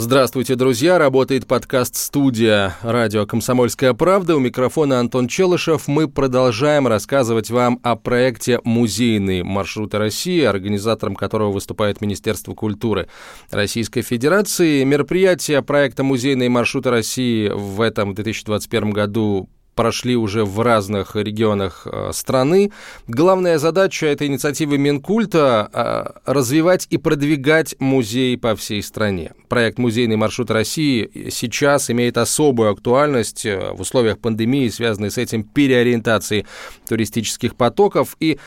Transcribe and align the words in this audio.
Здравствуйте, 0.00 0.54
друзья! 0.54 0.96
Работает 0.96 1.48
подкаст-студия 1.48 2.76
«Радио 2.82 3.26
Комсомольская 3.26 3.94
правда». 3.94 4.36
У 4.36 4.38
микрофона 4.38 5.00
Антон 5.00 5.26
Челышев. 5.26 5.88
Мы 5.88 6.06
продолжаем 6.06 6.86
рассказывать 6.86 7.50
вам 7.50 7.80
о 7.82 7.96
проекте 7.96 8.60
«Музейные 8.62 9.42
маршруты 9.42 9.98
России», 9.98 10.44
организатором 10.44 11.16
которого 11.16 11.50
выступает 11.50 12.00
Министерство 12.00 12.54
культуры 12.54 13.08
Российской 13.50 14.02
Федерации. 14.02 14.84
Мероприятие 14.84 15.62
проекта 15.62 16.04
«Музейные 16.04 16.48
маршруты 16.48 16.90
России» 16.90 17.48
в 17.48 17.80
этом 17.80 18.14
2021 18.14 18.92
году 18.92 19.48
прошли 19.78 20.16
уже 20.16 20.44
в 20.44 20.60
разных 20.60 21.14
регионах 21.14 21.86
э, 21.86 22.10
страны. 22.12 22.72
Главная 23.06 23.58
задача 23.58 24.06
этой 24.06 24.26
инициативы 24.26 24.76
Минкульта 24.76 25.70
э,– 25.72 26.20
развивать 26.26 26.88
и 26.90 26.98
продвигать 26.98 27.76
музеи 27.78 28.34
по 28.34 28.56
всей 28.56 28.82
стране. 28.82 29.34
Проект 29.48 29.78
«Музейный 29.78 30.16
маршрут 30.16 30.50
России» 30.50 31.30
сейчас 31.30 31.90
имеет 31.90 32.18
особую 32.18 32.72
актуальность 32.72 33.46
э, 33.46 33.70
в 33.72 33.82
условиях 33.82 34.18
пандемии, 34.18 34.68
связанной 34.68 35.12
с 35.12 35.16
этим 35.16 35.44
переориентацией 35.44 36.44
туристических 36.88 37.54
потоков. 37.54 38.16
И 38.18 38.40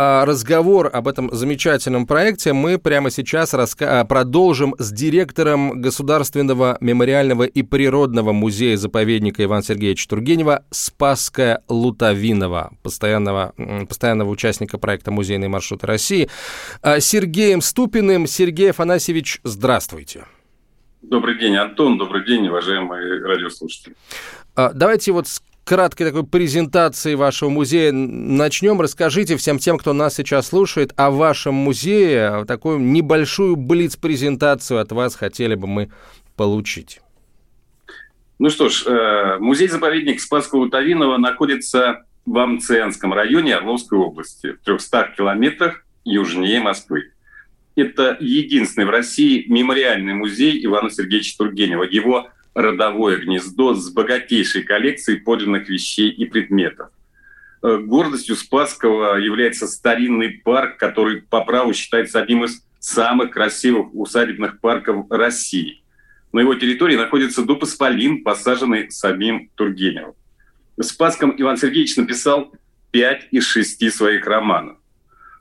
разговор 0.00 0.88
об 0.92 1.08
этом 1.08 1.28
замечательном 1.34 2.06
проекте 2.06 2.52
мы 2.52 2.78
прямо 2.78 3.10
сейчас 3.10 3.52
раска- 3.52 4.06
продолжим 4.06 4.76
с 4.78 4.92
директором 4.92 5.82
Государственного 5.82 6.78
мемориального 6.80 7.42
и 7.42 7.62
природного 7.64 8.32
музея-заповедника 8.32 9.42
Ивана 9.42 9.64
Сергеевича 9.64 10.08
Тургенева 10.08 10.62
Спаска 10.78 11.64
Лутавинова, 11.68 12.72
постоянного, 12.84 13.52
постоянного 13.88 14.30
участника 14.30 14.78
проекта 14.78 15.10
«Музейные 15.10 15.48
маршруты 15.48 15.88
России», 15.88 16.30
а, 16.82 17.00
Сергеем 17.00 17.60
Ступиным. 17.60 18.28
Сергей 18.28 18.70
Афанасьевич, 18.70 19.40
здравствуйте. 19.42 20.26
Добрый 21.02 21.36
день, 21.38 21.56
Антон. 21.56 21.98
Добрый 21.98 22.24
день, 22.24 22.46
уважаемые 22.46 23.24
радиослушатели. 23.24 23.96
Давайте 24.54 25.10
вот 25.10 25.26
с 25.26 25.42
краткой 25.64 26.06
такой 26.06 26.24
презентации 26.24 27.14
вашего 27.14 27.50
музея 27.50 27.92
начнем. 27.92 28.80
Расскажите 28.80 29.36
всем 29.36 29.58
тем, 29.58 29.78
кто 29.78 29.92
нас 29.92 30.14
сейчас 30.14 30.46
слушает, 30.46 30.92
о 30.96 31.10
вашем 31.10 31.54
музее. 31.54 32.44
Такую 32.46 32.78
небольшую 32.78 33.56
блиц-презентацию 33.56 34.80
от 34.80 34.92
вас 34.92 35.16
хотели 35.16 35.56
бы 35.56 35.66
мы 35.66 35.90
получить. 36.36 37.00
Ну 38.38 38.50
что 38.50 38.68
ж, 38.68 38.84
э, 38.86 39.38
музей-заповедник 39.40 40.20
Спасского-Лутовинова 40.20 41.16
находится 41.16 42.04
в 42.24 42.38
Амцианском 42.38 43.12
районе 43.12 43.56
Орловской 43.56 43.98
области, 43.98 44.52
в 44.52 44.64
300 44.64 45.14
километрах 45.16 45.84
южнее 46.04 46.60
Москвы. 46.60 47.10
Это 47.74 48.16
единственный 48.20 48.84
в 48.84 48.90
России 48.90 49.44
мемориальный 49.48 50.14
музей 50.14 50.64
Ивана 50.64 50.90
Сергеевича 50.90 51.36
Тургенева. 51.38 51.82
Его 51.84 52.28
родовое 52.54 53.18
гнездо 53.18 53.74
с 53.74 53.90
богатейшей 53.90 54.62
коллекцией 54.62 55.20
подлинных 55.20 55.68
вещей 55.68 56.08
и 56.08 56.24
предметов. 56.24 56.90
Э, 57.62 57.78
гордостью 57.78 58.36
Спасского 58.36 59.16
является 59.16 59.66
старинный 59.66 60.30
парк, 60.44 60.76
который 60.76 61.22
по 61.22 61.44
праву 61.44 61.72
считается 61.72 62.20
одним 62.20 62.44
из 62.44 62.64
самых 62.78 63.32
красивых 63.32 63.92
усадебных 63.94 64.60
парков 64.60 65.06
России. 65.10 65.82
На 66.32 66.40
его 66.40 66.54
территории 66.54 66.96
находится 66.96 67.44
дуб 67.44 67.64
Исполин, 67.64 68.22
посаженный 68.22 68.90
самим 68.90 69.50
Тургеневым. 69.54 70.14
Спаском 70.80 71.34
Иван 71.36 71.56
Сергеевич 71.56 71.96
написал 71.96 72.52
пять 72.90 73.28
из 73.30 73.44
шести 73.44 73.90
своих 73.90 74.26
романов. 74.26 74.76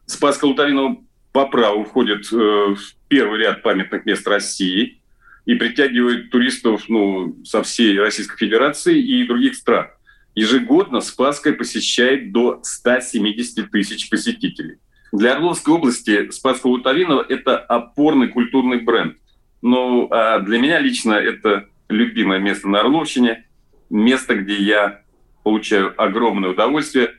Спаска 0.05 0.45
Лутавинова 0.45 0.97
по 1.31 1.47
праву 1.47 1.83
входит 1.83 2.31
э, 2.31 2.35
в 2.35 2.79
первый 3.07 3.39
ряд 3.39 3.61
памятных 3.63 4.05
мест 4.05 4.27
России– 4.27 5.01
и 5.47 5.55
притягивает 5.55 6.29
туристов 6.29 6.83
ну, 6.89 7.37
со 7.45 7.63
всей 7.63 7.97
Российской 7.97 8.37
Федерации 8.37 9.01
и 9.01 9.25
других 9.25 9.55
стран. 9.55 9.87
Ежегодно 10.35 10.99
Спасская 10.99 11.53
посещает 11.53 12.33
до 12.33 12.59
170 12.63 13.71
тысяч 13.71 14.09
посетителей. 14.09 14.75
Для 15.13 15.35
Орловской 15.35 15.73
области 15.73 16.29
Спасского 16.31 16.71
Лутовинова– 16.71 17.25
это 17.29 17.57
опорный 17.57 18.27
культурный 18.27 18.81
бренд. 18.81 19.15
Ну, 19.61 20.07
а 20.11 20.39
для 20.39 20.59
меня 20.59 20.79
лично 20.79 21.13
это 21.13 21.67
любимое 21.89 22.39
место 22.39 22.67
на 22.67 22.81
Орловщине, 22.81 23.45
место, 23.89 24.35
где 24.35 24.55
я 24.55 25.01
получаю 25.43 25.93
огромное 26.01 26.51
удовольствие. 26.51 27.13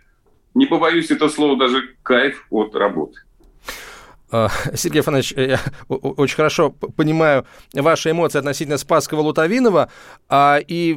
Не 0.54 0.66
побоюсь 0.66 1.10
это 1.10 1.28
слово, 1.28 1.56
даже 1.56 1.96
кайф 2.02 2.46
от 2.50 2.74
работы. 2.74 3.20
А, 4.30 4.48
Сергей 4.74 5.00
Афанович, 5.00 5.32
я 5.36 5.60
очень 5.88 6.36
хорошо 6.36 6.70
понимаю 6.70 7.46
ваши 7.74 8.10
эмоции 8.10 8.38
относительно 8.38 8.78
Спасского 8.78 9.20
Лутовинова, 9.20 9.90
а, 10.28 10.58
и 10.66 10.94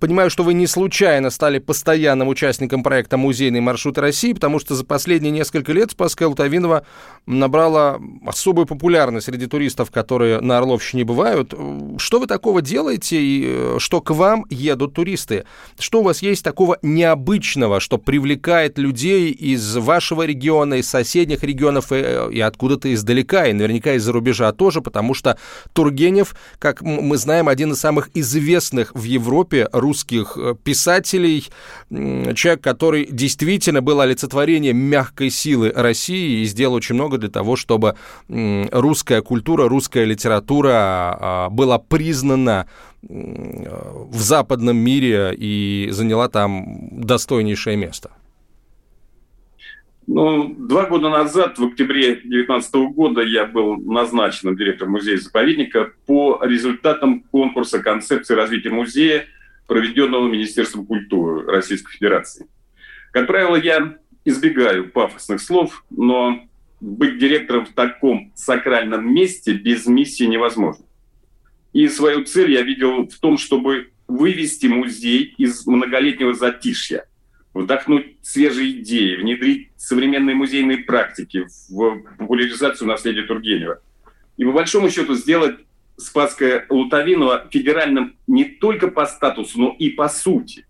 понимаю, 0.00 0.30
что 0.30 0.42
вы 0.42 0.54
не 0.54 0.66
случайно 0.66 1.30
стали 1.30 1.58
постоянным 1.58 2.28
участником 2.28 2.82
проекта 2.82 3.16
«Музейные 3.16 3.60
маршруты 3.60 4.00
России», 4.00 4.32
потому 4.32 4.58
что 4.58 4.74
за 4.74 4.84
последние 4.84 5.30
несколько 5.30 5.72
лет 5.72 5.92
Спасская 5.92 6.28
Лутовинова 6.28 6.84
набрала 7.26 8.00
особую 8.26 8.66
популярность 8.66 9.26
среди 9.26 9.46
туристов, 9.46 9.90
которые 9.90 10.40
на 10.40 10.58
Орловщине 10.58 11.04
бывают. 11.04 11.54
Что 11.98 12.18
вы 12.20 12.26
такого 12.26 12.62
делаете, 12.62 13.20
и 13.20 13.44
э, 13.46 13.76
что 13.78 14.00
к 14.00 14.10
вам 14.10 14.44
едут 14.50 14.94
туристы? 14.94 15.44
Что 15.78 16.00
у 16.00 16.02
вас 16.02 16.22
есть 16.22 16.44
такого 16.44 16.78
необычного, 16.82 17.80
что 17.80 17.98
привлекает 17.98 18.78
людей 18.78 19.30
из 19.30 19.76
вашего 19.76 20.24
региона, 20.24 20.74
из 20.74 20.88
соседних 20.88 21.42
регионов 21.42 21.92
и, 21.92 21.96
э, 21.96 22.28
и 22.32 22.40
откуда-то 22.56 22.92
издалека, 22.92 23.46
и 23.46 23.52
наверняка 23.52 23.92
из-за 23.92 24.12
рубежа 24.12 24.50
тоже, 24.52 24.80
потому 24.80 25.12
что 25.12 25.38
Тургенев, 25.74 26.34
как 26.58 26.80
мы 26.80 27.18
знаем, 27.18 27.48
один 27.48 27.72
из 27.72 27.80
самых 27.80 28.08
известных 28.14 28.94
в 28.94 29.02
Европе 29.04 29.68
русских 29.72 30.38
э, 30.38 30.54
писателей, 30.64 31.44
человек, 31.90 32.62
который 32.62 33.06
действительно 33.10 33.82
был 33.82 34.00
олицетворением 34.00 34.78
мягкой 34.78 35.30
силы 35.30 35.72
России 35.74 36.40
и 36.40 36.44
сделал 36.46 36.74
очень 36.74 36.94
много 36.94 37.18
для 37.18 37.28
того, 37.28 37.56
чтобы 37.56 37.96
русская 38.28 39.20
культура, 39.20 39.68
русская 39.68 40.04
литература 40.04 40.72
а, 40.72 41.48
была 41.50 41.78
признана 41.78 42.66
в 43.02 44.18
западном 44.18 44.76
мире 44.76 45.34
и 45.36 45.88
заняла 45.92 46.28
там 46.28 46.88
достойнейшее 46.90 47.76
место. 47.76 48.10
Ну, 50.06 50.54
два 50.56 50.86
года 50.86 51.08
назад, 51.08 51.58
в 51.58 51.64
октябре 51.64 52.14
2019 52.14 52.74
года, 52.94 53.22
я 53.22 53.44
был 53.44 53.76
назначен 53.76 54.54
директором 54.54 54.92
музея-заповедника 54.92 55.92
по 56.06 56.38
результатам 56.42 57.22
конкурса 57.22 57.80
концепции 57.80 58.34
развития 58.34 58.70
музея, 58.70 59.26
проведенного 59.66 60.28
Министерством 60.28 60.86
культуры 60.86 61.44
Российской 61.46 61.92
Федерации. 61.94 62.46
Как 63.10 63.26
правило, 63.26 63.56
я 63.56 63.98
избегаю 64.24 64.90
пафосных 64.90 65.40
слов, 65.40 65.84
но 65.90 66.40
быть 66.80 67.18
директором 67.18 67.66
в 67.66 67.70
таком 67.70 68.30
сакральном 68.36 69.12
месте 69.12 69.54
без 69.54 69.86
миссии 69.86 70.24
невозможно. 70.24 70.84
И 71.72 71.88
свою 71.88 72.24
цель 72.24 72.52
я 72.52 72.62
видел 72.62 73.08
в 73.08 73.18
том, 73.18 73.38
чтобы 73.38 73.90
вывести 74.06 74.66
музей 74.66 75.34
из 75.36 75.66
многолетнего 75.66 76.32
затишья– 76.32 77.06
вдохнуть 77.62 78.16
свежие 78.22 78.80
идеи, 78.80 79.16
внедрить 79.16 79.70
современные 79.76 80.34
музейные 80.34 80.78
практики 80.78 81.46
в 81.68 82.02
популяризацию 82.18 82.86
наследия 82.86 83.22
Тургенева. 83.22 83.80
И 84.36 84.44
по 84.44 84.52
большому 84.52 84.90
счету 84.90 85.14
сделать 85.14 85.56
Спасское 85.96 86.66
Лутовиново 86.68 87.48
федеральным 87.50 88.16
не 88.26 88.44
только 88.44 88.88
по 88.88 89.06
статусу, 89.06 89.58
но 89.58 89.76
и 89.78 89.88
по 89.88 90.08
сути. 90.08 90.66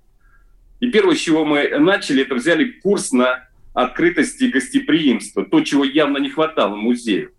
И 0.79 0.89
первое, 0.89 1.17
с 1.17 1.19
чего 1.19 1.45
мы 1.45 1.69
начали, 1.81 2.23
это 2.23 2.37
взяли 2.37 2.65
курс 2.65 3.11
на 3.11 3.49
открытость 3.75 4.41
и 4.41 4.49
гостеприимство, 4.49 5.45
то, 5.45 5.63
чего 5.63 5.85
явно 5.85 6.19
не 6.19 6.31
хватало 6.31 6.77
музею. 6.77 7.33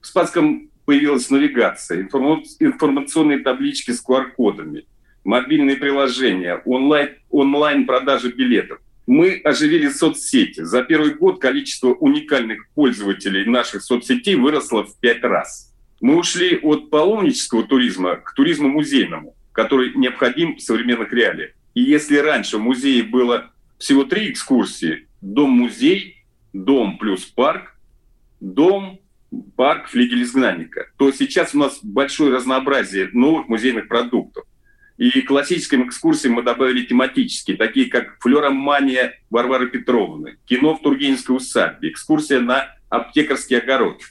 В 0.00 0.06
Спасском 0.06 0.70
появилась 0.86 1.28
навигация, 1.28 2.02
информационные 2.02 3.40
таблички 3.40 3.90
с 3.90 4.02
QR-кодами, 4.02 4.86
мобильные 5.24 5.76
приложения, 5.76 6.62
онлайн, 6.64 7.10
онлайн-продажи 7.30 8.32
билетов 8.32 8.80
мы 9.06 9.40
оживили 9.44 9.88
соцсети. 9.88 10.62
За 10.62 10.82
первый 10.82 11.14
год 11.14 11.40
количество 11.40 11.88
уникальных 11.88 12.68
пользователей 12.74 13.44
наших 13.44 13.82
соцсетей 13.82 14.34
выросло 14.34 14.84
в 14.84 14.98
пять 14.98 15.22
раз. 15.22 15.72
Мы 16.00 16.16
ушли 16.16 16.58
от 16.62 16.90
паломнического 16.90 17.64
туризма 17.64 18.16
к 18.16 18.34
туризму 18.34 18.68
музейному, 18.68 19.34
который 19.52 19.94
необходим 19.94 20.56
в 20.56 20.60
современных 20.60 21.12
реалиях. 21.12 21.52
И 21.74 21.82
если 21.82 22.16
раньше 22.16 22.58
в 22.58 22.60
музее 22.60 23.02
было 23.02 23.52
всего 23.78 24.04
три 24.04 24.30
экскурсии, 24.30 25.06
дом-музей 25.20 26.24
дом 26.52 26.98
плюс 26.98 27.24
парк, 27.24 27.76
дом, 28.40 29.00
парк, 29.56 29.88
флигель 29.88 30.22
изгнанника, 30.22 30.90
то 30.96 31.10
сейчас 31.12 31.54
у 31.54 31.58
нас 31.58 31.80
большое 31.82 32.34
разнообразие 32.34 33.10
новых 33.12 33.48
музейных 33.48 33.88
продуктов. 33.88 34.44
И 34.96 35.22
классическим 35.22 35.88
экскурсиям 35.88 36.34
мы 36.34 36.42
добавили 36.42 36.84
тематические, 36.86 37.56
такие 37.56 37.86
как 37.86 38.16
флюромания 38.20 39.18
Варвары 39.28 39.68
Петровны, 39.68 40.38
кино 40.46 40.76
в 40.76 40.82
Тургеневской 40.82 41.36
усадьбе, 41.36 41.90
экскурсия 41.90 42.38
на 42.38 42.68
аптекарский 42.90 43.58
огород, 43.58 44.02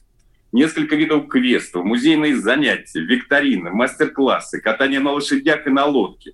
несколько 0.51 0.97
видов 0.97 1.29
квестов, 1.29 1.85
музейные 1.85 2.35
занятия, 2.35 2.99
викторины, 2.99 3.71
мастер-классы, 3.71 4.59
катание 4.59 4.99
на 4.99 5.11
лошадях 5.11 5.65
и 5.67 5.69
на 5.69 5.85
лодке. 5.85 6.33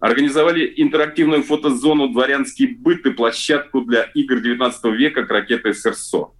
Организовали 0.00 0.72
интерактивную 0.76 1.42
фотозону 1.42 2.08
«Дворянский 2.08 2.66
быт» 2.66 3.04
и 3.06 3.10
площадку 3.10 3.80
для 3.80 4.02
игр 4.14 4.38
19 4.38 4.84
века 4.96 5.24
«Крокеты 5.24 5.72
СРСО». 5.72 6.34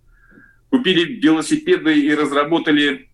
Купили 0.70 1.14
велосипеды 1.14 1.98
и 1.98 2.14
разработали 2.14 3.07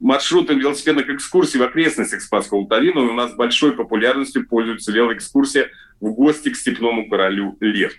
маршруты 0.00 0.54
велосипедных 0.54 1.08
экскурсий 1.08 1.58
в 1.58 1.62
окрестностях 1.62 2.20
Спасского 2.20 2.58
Лутовина. 2.60 3.00
У 3.00 3.12
нас 3.12 3.34
большой 3.34 3.72
популярностью 3.72 4.46
пользуется 4.46 4.92
велоэкскурсия 4.92 5.70
в 6.00 6.12
гости 6.12 6.50
к 6.50 6.56
степному 6.56 7.08
королю 7.08 7.56
Лев. 7.60 7.94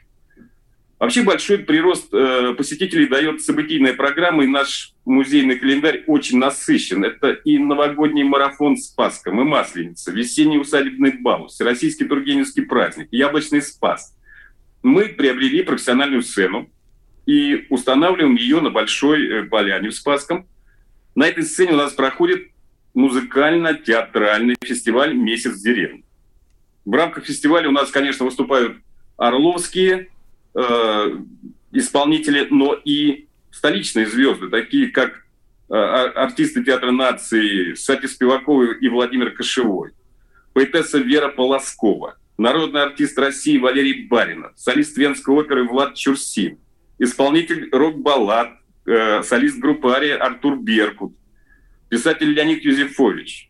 Вообще 0.97 1.23
большой 1.23 1.59
прирост 1.59 2.13
э, 2.13 2.53
посетителей 2.57 3.07
дает 3.07 3.41
событийная 3.41 3.93
программа, 3.93 4.45
и 4.45 4.47
наш 4.47 4.93
музейный 5.03 5.59
календарь 5.59 6.05
очень 6.07 6.39
насыщен. 6.39 7.03
Это 7.03 7.31
и 7.31 7.57
новогодний 7.57 8.23
марафон 8.23 8.77
Спаска, 8.77 9.29
и 9.29 9.33
Масленица, 9.33 10.11
весенний 10.11 10.57
усадебный 10.57 11.11
бал, 11.19 11.47
Всероссийский 11.47 12.07
Тургеневский 12.07 12.63
праздник, 12.63 13.09
Яблочный 13.11 13.61
Спас. 13.61 14.15
Мы 14.83 15.09
приобрели 15.09 15.63
профессиональную 15.63 16.21
сцену 16.21 16.69
и 17.25 17.65
устанавливаем 17.69 18.35
ее 18.35 18.61
на 18.61 18.69
Большой 18.69 19.27
э, 19.27 19.43
Поляне 19.43 19.89
в 19.89 19.95
Спасском. 19.95 20.47
На 21.15 21.27
этой 21.27 21.43
сцене 21.43 21.71
у 21.73 21.77
нас 21.77 21.93
проходит 21.93 22.49
музыкально-театральный 22.93 24.57
фестиваль 24.61 25.13
«Месяц 25.13 25.59
деревни». 25.59 26.03
В 26.83 26.93
рамках 26.93 27.25
фестиваля 27.25 27.69
у 27.69 27.71
нас, 27.71 27.89
конечно, 27.89 28.25
выступают 28.25 28.77
орловские 29.17 30.09
э, 30.53 31.19
исполнители, 31.71 32.47
но 32.51 32.73
и 32.73 33.27
столичные 33.49 34.07
звезды, 34.07 34.49
такие 34.49 34.89
как 34.89 35.25
э, 35.69 35.73
артисты 35.73 36.63
театра 36.63 36.91
нации 36.91 37.73
Сати 37.75 38.07
Спивакова 38.07 38.73
и 38.73 38.87
Владимир 38.89 39.31
Кошевой, 39.31 39.91
поэтесса 40.53 40.97
Вера 40.97 41.29
Полоскова, 41.29 42.17
народный 42.37 42.83
артист 42.83 43.17
России 43.17 43.57
Валерий 43.57 44.05
Баринов, 44.07 44.51
солист 44.57 44.97
Венской 44.97 45.33
оперы 45.33 45.63
Влад 45.65 45.95
Чурсин, 45.95 46.59
исполнитель 46.99 47.69
рок-баллад, 47.71 48.51
э, 48.85 49.23
солист 49.23 49.59
группы 49.59 49.89
Ария 49.91 50.17
Артур 50.17 50.57
Беркут, 50.57 51.15
писатель 51.89 52.31
Леонид 52.31 52.63
Юзефович, 52.63 53.49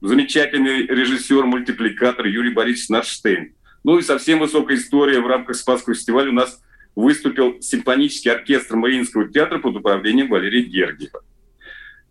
замечательный 0.00 0.86
режиссер-мультипликатор 0.86 2.26
Юрий 2.26 2.52
Борисович 2.52 2.88
Нарштейн, 2.90 3.54
ну 3.84 3.98
и 3.98 4.02
совсем 4.02 4.40
высокая 4.40 4.76
история 4.76 5.20
в 5.20 5.26
рамках 5.26 5.56
Спасского 5.56 5.94
фестиваля 5.94 6.30
у 6.30 6.34
нас 6.34 6.60
выступил 6.96 7.60
симфонический 7.60 8.32
оркестр 8.32 8.76
Мариинского 8.76 9.28
театра 9.28 9.58
под 9.58 9.76
управлением 9.76 10.28
Валерия 10.28 10.62
Гергиева. 10.62 11.22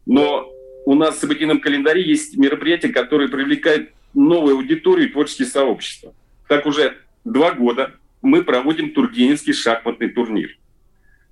Но 0.05 0.49
у 0.85 0.93
нас 0.93 1.17
в 1.17 1.19
событийном 1.19 1.59
календаре 1.59 2.01
есть 2.01 2.37
мероприятия, 2.37 2.89
которые 2.89 3.27
привлекают 3.27 3.89
новую 4.13 4.55
аудиторию 4.55 5.09
и 5.09 5.11
творческие 5.11 5.47
сообщества. 5.47 6.13
Так 6.47 6.65
уже 6.65 6.97
два 7.25 7.51
года 7.51 7.95
мы 8.21 8.43
проводим 8.43 8.91
Тургеневский 8.91 9.53
шахматный 9.53 10.09
турнир. 10.09 10.57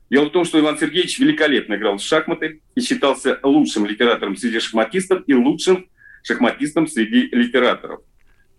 Дело 0.10 0.26
в 0.26 0.32
том, 0.32 0.46
что 0.46 0.60
Иван 0.60 0.78
Сергеевич 0.78 1.20
великолепно 1.20 1.76
играл 1.76 1.98
в 1.98 2.02
шахматы 2.02 2.62
и 2.76 2.82
считался 2.82 3.40
лучшим 3.44 3.86
литератором 3.86 4.36
среди 4.36 4.60
шахматистов 4.60 5.24
и 5.28 5.34
лучшим 5.34 5.88
шахматистом 6.24 6.88
среди 6.88 7.30
литераторов. 7.32 8.02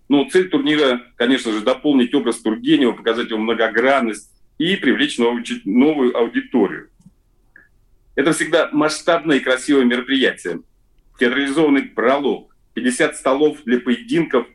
Ну, 0.09 0.29
цель 0.29 0.49
турнира, 0.49 1.03
конечно 1.17 1.53
же, 1.53 1.61
дополнить 1.61 2.15
образ 2.15 2.39
Тургенева, 2.39 2.93
показать 2.93 3.31
его 3.31 3.39
многогранность 3.39 4.31
и 4.59 4.77
привлечь 4.77 5.19
новую, 5.19 5.45
новую 5.65 6.17
аудиторию. 6.17 6.91
Это 8.15 8.33
всегда 8.33 8.69
масштабное 8.73 9.39
и 9.39 9.41
красивое 9.41 9.85
мероприятие. 9.85 10.61
Театрализованный 11.19 11.83
пролог, 11.83 12.55
50 12.75 13.17
столов 13.17 13.59
для 13.65 13.81
поединков 13.81 14.47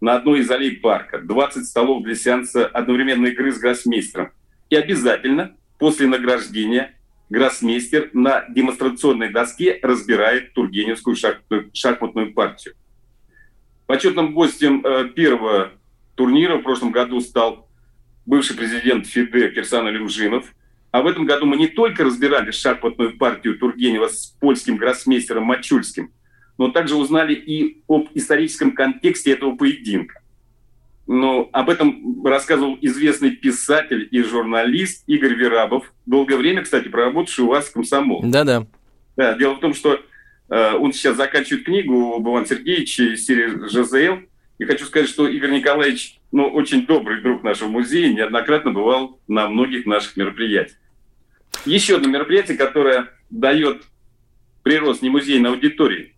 на 0.00 0.16
одной 0.16 0.40
из 0.40 0.50
аллей 0.50 0.76
парка, 0.76 1.18
20 1.18 1.66
столов 1.66 2.02
для 2.02 2.14
сеанса 2.14 2.66
одновременной 2.66 3.32
игры 3.32 3.52
с 3.52 3.58
гроссмейстером. 3.58 4.30
И 4.70 4.76
обязательно 4.76 5.56
после 5.84 6.06
награждения 6.06 6.94
гроссмейстер 7.28 8.08
на 8.14 8.46
демонстрационной 8.48 9.28
доске 9.28 9.78
разбирает 9.82 10.54
Тургеневскую 10.54 11.14
шахматную 11.74 12.32
партию. 12.32 12.74
Почетным 13.84 14.32
гостем 14.32 14.80
э, 14.82 15.10
первого 15.14 15.72
турнира 16.14 16.56
в 16.56 16.62
прошлом 16.62 16.90
году 16.90 17.20
стал 17.20 17.68
бывший 18.24 18.56
президент 18.56 19.06
ФИДЕ 19.06 19.50
Кирсан 19.50 19.86
Алимжинов. 19.86 20.54
А 20.90 21.02
в 21.02 21.06
этом 21.06 21.26
году 21.26 21.44
мы 21.44 21.58
не 21.58 21.66
только 21.66 22.02
разбирали 22.02 22.50
шахматную 22.50 23.18
партию 23.18 23.58
Тургенева 23.58 24.08
с 24.08 24.34
польским 24.40 24.78
гроссмейстером 24.78 25.44
Мачульским, 25.44 26.14
но 26.56 26.70
также 26.70 26.96
узнали 26.96 27.34
и 27.34 27.82
об 27.88 28.08
историческом 28.14 28.72
контексте 28.72 29.32
этого 29.32 29.54
поединка. 29.54 30.22
Но 31.06 31.50
об 31.52 31.68
этом 31.68 32.24
рассказывал 32.24 32.78
известный 32.80 33.30
писатель 33.30 34.08
и 34.10 34.22
журналист 34.22 35.04
Игорь 35.06 35.34
Верабов, 35.34 35.92
долгое 36.06 36.36
время, 36.36 36.62
кстати, 36.62 36.88
проработавший 36.88 37.44
у 37.44 37.48
вас 37.48 37.66
в 37.66 37.72
комсомол. 37.72 38.22
Да-да. 38.24 38.66
Да, 39.16 39.34
дело 39.34 39.54
в 39.54 39.60
том, 39.60 39.74
что 39.74 40.00
Э, 40.48 40.74
он 40.74 40.92
сейчас 40.92 41.16
заканчивает 41.16 41.64
книгу 41.64 42.14
об 42.14 42.28
Иване 42.28 42.46
Сергеевиче 42.46 43.14
из 43.14 43.26
серии 43.26 43.66
«ЖЗЛ». 43.68 44.26
И 44.58 44.64
хочу 44.64 44.84
сказать, 44.84 45.08
что 45.08 45.26
Игорь 45.26 45.50
Николаевич, 45.50 46.20
ну, 46.30 46.46
очень 46.46 46.86
добрый 46.86 47.20
друг 47.20 47.42
нашего 47.42 47.68
музея, 47.68 48.12
неоднократно 48.12 48.70
бывал 48.70 49.18
на 49.26 49.48
многих 49.48 49.84
наших 49.84 50.16
мероприятиях. 50.16 50.78
Еще 51.64 51.96
одно 51.96 52.08
мероприятие, 52.08 52.56
которое 52.56 53.08
дает 53.30 53.82
прирост 54.62 55.02
не 55.02 55.10
музейной 55.10 55.50
аудитории. 55.50 56.14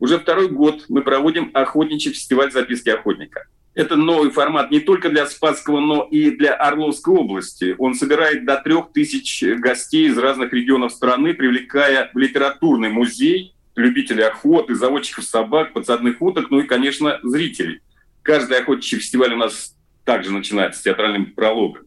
Уже 0.00 0.18
второй 0.18 0.48
год 0.48 0.86
мы 0.88 1.02
проводим 1.02 1.50
охотничий 1.54 2.12
фестиваль 2.12 2.50
записки 2.50 2.88
охотника. 2.88 3.46
Это 3.74 3.96
новый 3.96 4.30
формат 4.30 4.70
не 4.70 4.80
только 4.80 5.08
для 5.08 5.26
Спасского, 5.26 5.80
но 5.80 6.02
и 6.10 6.30
для 6.30 6.54
Орловской 6.54 7.14
области. 7.14 7.74
Он 7.78 7.94
собирает 7.94 8.44
до 8.44 8.56
трех 8.56 8.92
тысяч 8.92 9.42
гостей 9.58 10.08
из 10.08 10.18
разных 10.18 10.52
регионов 10.52 10.92
страны, 10.92 11.34
привлекая 11.34 12.10
в 12.12 12.18
литературный 12.18 12.88
музей 12.88 13.54
любителей 13.76 14.24
охоты, 14.24 14.74
заводчиков 14.74 15.24
собак, 15.24 15.72
подсадных 15.72 16.20
уток, 16.20 16.50
ну 16.50 16.60
и, 16.60 16.64
конечно, 16.64 17.20
зрителей. 17.22 17.80
Каждый 18.22 18.58
охотничий 18.58 18.98
фестиваль 18.98 19.34
у 19.34 19.36
нас 19.36 19.76
также 20.04 20.32
начинается 20.32 20.80
с 20.80 20.82
театральным 20.82 21.26
прологом. 21.26 21.84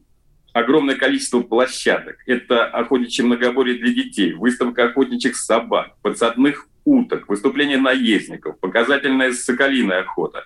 Огромное 0.53 0.95
количество 0.95 1.41
площадок. 1.41 2.17
Это 2.25 2.65
охотничье 2.65 3.25
многоборье 3.25 3.75
для 3.75 3.93
детей, 3.93 4.33
выставка 4.33 4.85
охотничьих 4.85 5.35
собак, 5.35 5.95
подсадных 6.01 6.67
уток, 6.85 7.27
выступление 7.29 7.77
наездников, 7.77 8.59
показательная 8.59 9.33
соколиная 9.33 10.01
охота, 10.01 10.45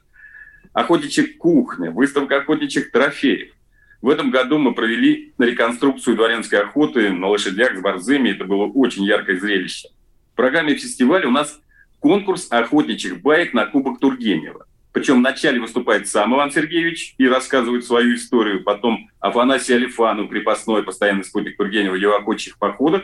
охотничья 0.76 1.26
кухня, 1.40 1.90
выставка 1.90 2.38
охотничьих 2.38 2.92
трофеев. 2.92 3.54
В 4.02 4.10
этом 4.10 4.30
году 4.30 4.60
мы 4.60 4.76
провели 4.76 5.34
реконструкцию 5.40 6.18
дворянской 6.18 6.60
охоты 6.60 7.12
на 7.12 7.28
лошадях 7.28 7.78
с 7.78 7.82
борзыми. 7.82 8.30
Это 8.30 8.44
было 8.44 8.66
очень 8.66 9.06
яркое 9.06 9.40
зрелище. 9.40 9.88
В 10.34 10.36
программе 10.36 10.76
фестиваля 10.76 11.30
у 11.30 11.32
нас 11.32 11.60
конкурс 12.02 12.48
охотничьих 12.52 13.22
баек 13.22 13.54
на 13.54 13.66
Кубок 13.66 14.00
Тургенева. 14.00 14.68
Причем 14.92 15.20
вначале 15.20 15.62
выступает 15.62 16.08
сам 16.08 16.36
Иван 16.36 16.52
Сергеевич 16.52 17.16
и 17.18 17.28
рассказывает 17.28 17.86
свою 17.86 18.16
историю, 18.16 18.64
потом 18.64 19.10
Афанасий 19.20 19.76
Алифанов, 19.76 20.30
крепостной 20.30 20.84
постоянный 20.84 21.24
спутник 21.24 21.58
Тургенева 21.58 21.96
его 21.96 22.16
охотничьих 22.16 22.58
походах, 22.58 23.04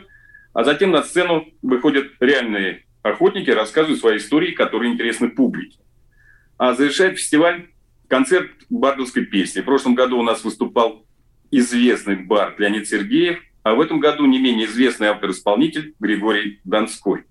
а 0.54 0.66
затем 0.66 0.92
на 0.92 1.04
сцену 1.04 1.48
выходят 1.62 2.08
реальные 2.20 2.84
охотники, 3.02 3.50
рассказывают 3.50 4.00
свои 4.00 4.18
истории, 4.18 4.52
которые 4.52 4.92
интересны 4.92 5.30
публике. 5.30 5.80
А 6.62 6.74
завершает 6.76 7.18
фестиваль 7.18 7.70
концерт 8.08 8.52
бардовской 8.70 9.26
песни. 9.26 9.62
В 9.62 9.66
прошлом 9.66 9.96
году 9.96 10.20
у 10.20 10.24
нас 10.24 10.44
выступал 10.44 11.06
известный 11.50 12.16
бард 12.16 12.60
Леонид 12.60 12.88
Сергеев– 12.88 13.40
а 13.64 13.76
в 13.76 13.82
этом 13.82 14.00
году 14.00 14.26
не 14.26 14.40
менее 14.40 14.66
известный 14.68 15.08
автор-исполнитель 15.08 15.94
Григорий 16.00 16.60
Донской. 16.64 17.26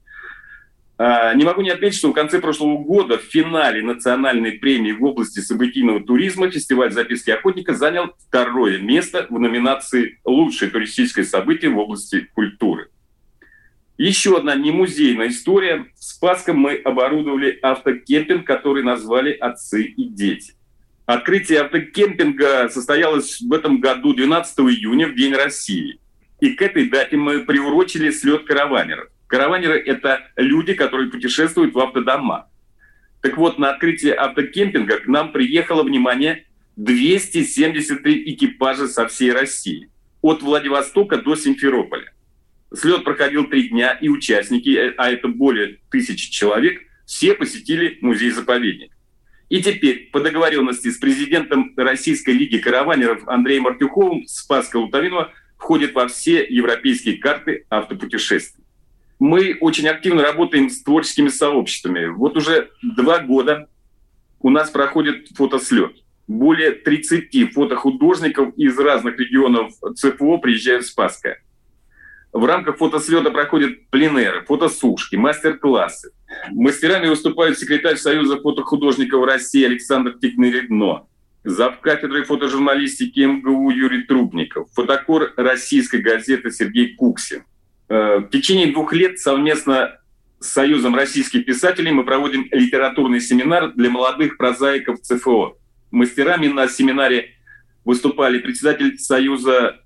А, 0.96 1.34
не 1.34 1.44
могу 1.44 1.62
не 1.62 1.70
отметить, 1.70 1.98
что 1.98 2.10
в 2.10 2.14
конце 2.14 2.40
прошлого 2.40 2.78
года 2.78 3.18
в 3.18 3.22
финале 3.22 3.82
национальной 3.82 4.52
премии 4.52 4.92
в 4.92 5.02
области 5.02 5.40
событийного 5.40 6.00
туризма 6.00 6.50
фестиваль 6.50 6.92
записки 6.92 7.30
охотника 7.30 7.74
занял 7.74 8.14
второе 8.28 8.78
место 8.78 9.26
в 9.30 9.38
номинации 9.38 10.20
«Лучшее 10.24 10.70
туристическое 10.70 11.24
событие 11.24 11.70
в 11.70 11.78
области 11.78 12.28
культуры». 12.34 12.90
Еще 14.00 14.34
одна 14.34 14.54
немузейная 14.54 15.28
история. 15.28 15.84
В 15.94 16.02
Спасском 16.02 16.56
мы 16.56 16.76
оборудовали 16.76 17.58
автокемпинг, 17.60 18.46
который 18.46 18.82
назвали 18.82 19.32
«Отцы 19.32 19.82
и 19.82 20.08
дети». 20.08 20.54
Открытие 21.04 21.60
автокемпинга 21.60 22.70
состоялось 22.70 23.42
в 23.42 23.52
этом 23.52 23.78
году 23.78 24.14
12 24.14 24.58
июня, 24.60 25.06
в 25.06 25.14
День 25.14 25.34
России– 25.34 26.00
И 26.40 26.54
к 26.54 26.62
этой 26.62 26.88
дате 26.88 27.18
мы 27.18 27.40
приурочили 27.40 28.10
слет 28.10 28.44
караванеров. 28.44 29.10
Караванеры– 29.26 29.78
это 29.86 30.30
люди, 30.34 30.72
которые 30.72 31.10
путешествуют 31.10 31.74
в 31.74 31.78
автодома. 31.78 32.48
Так 33.20 33.36
вот, 33.36 33.58
на 33.58 33.68
открытие 33.72 34.14
автокемпинга 34.14 35.00
к 35.00 35.08
нам 35.08 35.30
приехало, 35.30 35.82
внимание, 35.82 36.46
273 36.76 38.32
экипажа 38.32 38.88
со 38.88 39.06
всей 39.08 39.32
России. 39.32 39.90
От 40.22 40.40
Владивостока 40.40 41.18
до 41.18 41.36
Симферополя. 41.36 42.10
Слет 42.74 43.04
проходил 43.04 43.46
три 43.46 43.68
дня, 43.68 43.92
и 43.92 44.08
участники, 44.08 44.94
а 44.96 45.10
это 45.10 45.28
более 45.28 45.78
тысячи 45.90 46.30
человек, 46.30 46.80
все 47.04 47.34
посетили 47.34 47.98
музей-заповедник. 48.00 48.92
И 49.48 49.60
теперь 49.60 50.10
по 50.12 50.20
договоренности 50.20 50.88
с 50.90 50.98
президентом 50.98 51.72
Российской 51.76 52.30
лиги 52.30 52.58
караванеров 52.58 53.26
Андреем 53.26 53.66
Артюховым 53.66 54.26
Спаска 54.28 54.76
Лутовинова 54.76 55.32
входит 55.58 55.92
во 55.92 56.06
все 56.06 56.46
европейские 56.48 57.18
карты 57.18 57.66
автопутешествий. 57.68 58.64
Мы 59.18 59.58
очень 59.60 59.88
активно 59.88 60.22
работаем 60.22 60.70
с 60.70 60.82
творческими 60.82 61.28
сообществами. 61.28 62.06
Вот 62.06 62.36
уже 62.36 62.70
два 62.82 63.18
года 63.18 63.68
у 64.38 64.50
нас 64.50 64.70
проходит 64.70 65.28
фотослет. 65.34 65.96
Более 66.28 66.70
30 66.70 67.52
фотохудожников 67.52 68.56
из 68.56 68.78
разных 68.78 69.18
регионов 69.18 69.72
ЦФО 69.96 70.38
приезжают 70.38 70.84
в 70.84 70.88
Спасское. 70.88 71.42
В 72.32 72.44
рамках 72.44 72.78
фотослета 72.78 73.30
проходят 73.30 73.88
пленеры, 73.90 74.44
фотосушки, 74.44 75.16
мастер-классы. 75.16 76.12
Мастерами 76.52 77.08
выступают 77.08 77.58
секретарь 77.58 77.96
Союза 77.96 78.40
фотохудожников 78.40 79.24
России 79.24 79.64
Александр 79.64 80.12
Тикнеридно, 80.20 81.06
зав. 81.42 81.80
кафедрой 81.80 82.22
фотожурналистики 82.22 83.20
МГУ 83.20 83.70
Юрий 83.70 84.02
Трубников, 84.02 84.68
фотокор 84.72 85.32
российской 85.36 86.00
газеты 86.00 86.52
Сергей 86.52 86.94
Куксин. 86.94 87.42
Э, 87.88 88.18
в 88.18 88.28
течение 88.28 88.72
двух 88.72 88.92
лет 88.92 89.18
совместно 89.18 89.98
с 90.38 90.50
Союзом 90.50 90.94
российских 90.94 91.44
писателей 91.44 91.90
мы 91.90 92.04
проводим 92.04 92.46
литературный 92.52 93.20
семинар 93.20 93.72
для 93.72 93.90
молодых 93.90 94.36
прозаиков 94.36 95.00
ЦФО. 95.00 95.56
Мастерами 95.90 96.46
на 96.46 96.68
семинаре 96.68 97.30
выступали 97.84 98.38
председатель 98.38 98.98
Союза 99.00 99.80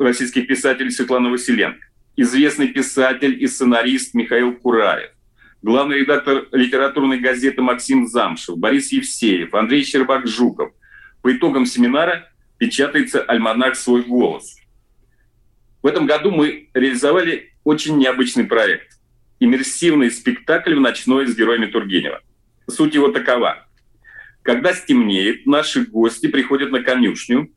российских 0.00 0.46
писателей 0.46 0.90
Светлана 0.90 1.30
Василенко, 1.30 1.86
известный 2.16 2.68
писатель 2.68 3.42
и 3.42 3.46
сценарист 3.46 4.14
Михаил 4.14 4.54
Кураев, 4.56 5.10
главный 5.62 5.98
редактор 6.00 6.48
литературной 6.52 7.20
газеты 7.20 7.62
Максим 7.62 8.06
Замшев, 8.06 8.58
Борис 8.58 8.92
Евсеев, 8.92 9.54
Андрей 9.54 9.84
Щербак-Жуков. 9.84 10.72
По 11.22 11.32
итогам 11.32 11.66
семинара 11.66 12.30
печатается 12.58 13.22
альманах 13.22 13.76
«Свой 13.76 14.02
голос». 14.02 14.56
В 15.82 15.86
этом 15.86 16.06
году 16.06 16.30
мы 16.30 16.68
реализовали 16.74 17.52
очень 17.64 17.98
необычный 17.98 18.44
проект– 18.44 18.98
иммерсивный 19.40 20.10
спектакль 20.10 20.74
в 20.74 20.80
ночной 20.80 21.26
с 21.26 21.36
героями 21.36 21.66
Тургенева. 21.66 22.20
Суть 22.68 22.94
его 22.94 23.08
такова. 23.08 23.66
Когда 24.42 24.72
стемнеет, 24.72 25.46
наши 25.46 25.84
гости 25.84 26.28
приходят 26.28 26.70
на 26.70 26.82
конюшню, 26.82 27.50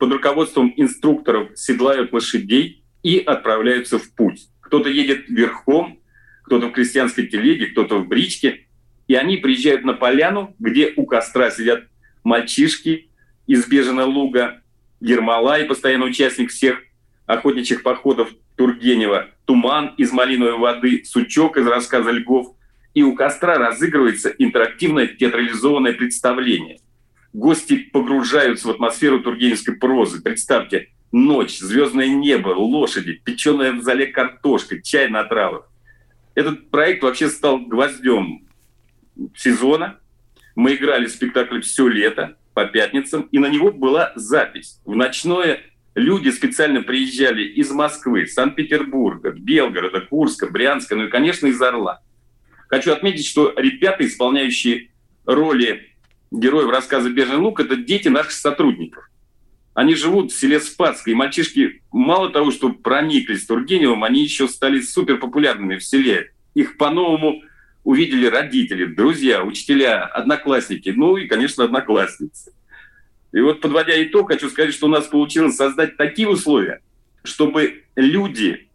под 0.00 0.12
руководством 0.12 0.72
инструкторов 0.76 1.50
седлают 1.56 2.10
лошадей 2.14 2.82
и 3.02 3.18
отправляются 3.18 3.98
в 3.98 4.10
путь. 4.14 4.48
Кто-то 4.62 4.88
едет 4.88 5.28
верхом, 5.28 6.00
кто-то 6.44 6.68
в 6.68 6.72
крестьянской 6.72 7.26
телеге, 7.26 7.66
кто-то 7.66 7.98
в 7.98 8.08
бричке. 8.08 8.66
И 9.08 9.14
они 9.14 9.36
приезжают 9.36 9.84
на 9.84 9.92
поляну, 9.92 10.56
где 10.58 10.94
у 10.96 11.04
костра 11.04 11.50
сидят 11.50 11.84
мальчишки 12.24 13.10
из 13.46 13.66
Бежина 13.66 14.06
луга, 14.06 14.62
Ермолай, 15.00 15.64
постоянный 15.64 16.08
участник 16.08 16.50
всех 16.50 16.82
охотничьих 17.26 17.82
походов 17.82 18.30
Тургенева, 18.56 19.28
Туман 19.44 19.94
из 19.98 20.12
малиновой 20.12 20.56
воды, 20.56 21.04
Сучок 21.04 21.58
из 21.58 21.66
рассказа 21.66 22.10
Льгов. 22.10 22.56
И 22.94 23.02
у 23.02 23.14
костра 23.14 23.58
разыгрывается 23.58 24.30
интерактивное 24.30 25.08
театрализованное 25.08 25.92
представление. 25.92 26.80
Гости 27.32 27.76
погружаются 27.78 28.68
в 28.68 28.70
атмосферу 28.72 29.20
тургеневской 29.20 29.76
прозы. 29.76 30.20
Представьте, 30.20 30.88
ночь, 31.12 31.58
звездное 31.58 32.08
небо, 32.08 32.48
лошади, 32.48 33.20
печеная 33.24 33.72
в 33.72 33.82
зале 33.82 34.06
картошка, 34.06 34.82
чай 34.82 35.08
на 35.08 35.24
травах. 35.24 35.70
Этот 36.34 36.70
проект 36.70 37.02
вообще 37.02 37.28
стал 37.28 37.58
гвоздем 37.60 38.46
сезона. 39.36 40.00
Мы 40.56 40.74
играли 40.74 41.06
спектакль 41.06 41.60
все 41.60 41.86
лето 41.86 42.36
по 42.54 42.64
пятницам, 42.64 43.22
и 43.30 43.38
на 43.38 43.46
него 43.46 43.70
была 43.70 44.12
запись. 44.16 44.80
В 44.84 44.96
ночное 44.96 45.60
люди 45.94 46.30
специально 46.30 46.82
приезжали 46.82 47.44
из 47.44 47.70
Москвы, 47.70 48.26
Санкт-Петербурга, 48.26 49.30
Белгорода, 49.30 50.00
Курска, 50.00 50.48
Брянска, 50.48 50.96
ну 50.96 51.04
и, 51.04 51.10
конечно, 51.10 51.46
из 51.46 51.60
Орла. 51.62 52.00
Хочу 52.68 52.92
отметить, 52.92 53.26
что 53.26 53.52
ребята, 53.56 54.06
исполняющие 54.06 54.90
роли 55.24 55.89
героев 56.30 56.70
рассказа 56.70 57.10
«Бежный 57.10 57.36
лук»— 57.36 57.60
это 57.60 57.76
дети 57.76 58.08
наших 58.08 58.32
сотрудников. 58.32 59.10
Они 59.74 59.94
живут 59.94 60.32
в 60.32 60.38
селе 60.38 60.60
Спасское, 60.60 61.14
и 61.14 61.16
мальчишки 61.16 61.82
мало 61.92 62.30
того, 62.30 62.50
что 62.50 62.70
прониклись 62.70 63.46
Тургеневым, 63.46 64.04
они 64.04 64.22
еще 64.22 64.48
стали 64.48 64.80
супер 64.80 65.18
популярными 65.18 65.76
в 65.76 65.84
селе. 65.84 66.32
Их 66.54 66.76
по-новому 66.76 67.42
увидели 67.84 68.26
родители, 68.26 68.84
друзья, 68.84 69.44
учителя, 69.44 70.04
одноклассники, 70.04 70.90
ну 70.90 71.16
и, 71.16 71.26
конечно, 71.26 71.64
одноклассницы. 71.64 72.52
И 73.32 73.40
вот, 73.40 73.60
подводя 73.60 74.02
итог, 74.02 74.28
хочу 74.28 74.50
сказать, 74.50 74.74
что 74.74 74.86
у 74.86 74.90
нас 74.90 75.06
получилось 75.06 75.56
создать 75.56 75.96
такие 75.96 76.28
условия, 76.28 76.80
чтобы 77.22 77.84
люди 77.94 78.68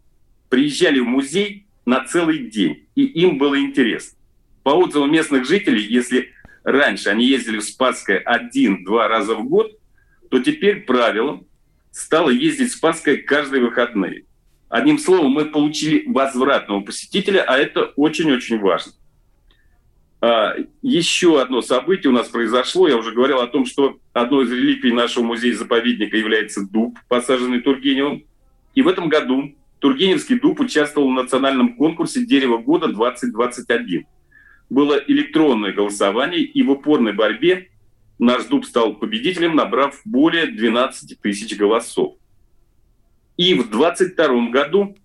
приезжали 0.48 1.00
в 1.00 1.06
музей 1.06 1.66
на 1.84 2.04
целый 2.04 2.38
день, 2.38 2.86
и 2.94 3.04
им 3.04 3.38
было 3.38 3.60
интересно. 3.60 4.18
По 4.62 4.70
отзывам 4.70 5.12
местных 5.12 5.46
жителей, 5.46 5.84
если 5.84 6.32
раньше 6.66 7.10
они 7.10 7.24
ездили 7.24 7.58
в 7.58 7.64
Спасское 7.64 8.18
один-два 8.18 9.08
раза 9.08 9.36
в 9.36 9.48
год, 9.48 9.78
то 10.30 10.40
теперь 10.40 10.84
правилом 10.84 11.46
стало 11.92 12.30
ездить 12.30 12.72
в 12.72 12.76
Спасское 12.76 13.16
каждые 13.18 13.62
выходные. 13.62 14.24
Одним 14.68 14.98
словом, 14.98 15.30
мы 15.30 15.46
получили 15.46 16.04
возвратного 16.06 16.80
посетителя, 16.80 17.44
а 17.46 17.56
это 17.56 17.92
очень-очень 17.94 18.58
важно. 18.58 18.92
А, 20.20 20.56
еще 20.82 21.40
одно 21.40 21.62
событие 21.62 22.10
у 22.10 22.14
нас 22.14 22.28
произошло. 22.28 22.88
Я 22.88 22.96
уже 22.96 23.12
говорил 23.12 23.38
о 23.40 23.46
том, 23.46 23.64
что 23.64 23.98
одной 24.12 24.44
из 24.44 24.50
реликвий 24.50 24.92
нашего 24.92 25.22
музея-заповедника 25.22 26.16
является 26.16 26.66
дуб, 26.66 26.98
посаженный 27.08 27.60
Тургеневым. 27.60 28.24
И 28.74 28.82
в 28.82 28.88
этом 28.88 29.08
году 29.08 29.54
Тургеневский 29.78 30.40
дуб 30.40 30.58
участвовал 30.58 31.10
в 31.10 31.14
национальном 31.14 31.76
конкурсе 31.76 32.26
«Дерево 32.26 32.58
года 32.58 32.88
2021». 32.88 34.04
Было 34.68 35.00
электронное 35.06 35.72
голосование, 35.72 36.40
и 36.40 36.62
в 36.62 36.70
упорной 36.70 37.12
борьбе 37.12 37.68
наш 38.18 38.44
дуб 38.46 38.64
стал 38.64 38.94
победителем, 38.94 39.54
набрав 39.54 40.00
более 40.04 40.46
12 40.46 41.20
тысяч 41.20 41.56
голосов. 41.56 42.16
И 43.36 43.54
в 43.54 43.70
2022 43.70 44.48
году 44.50 44.96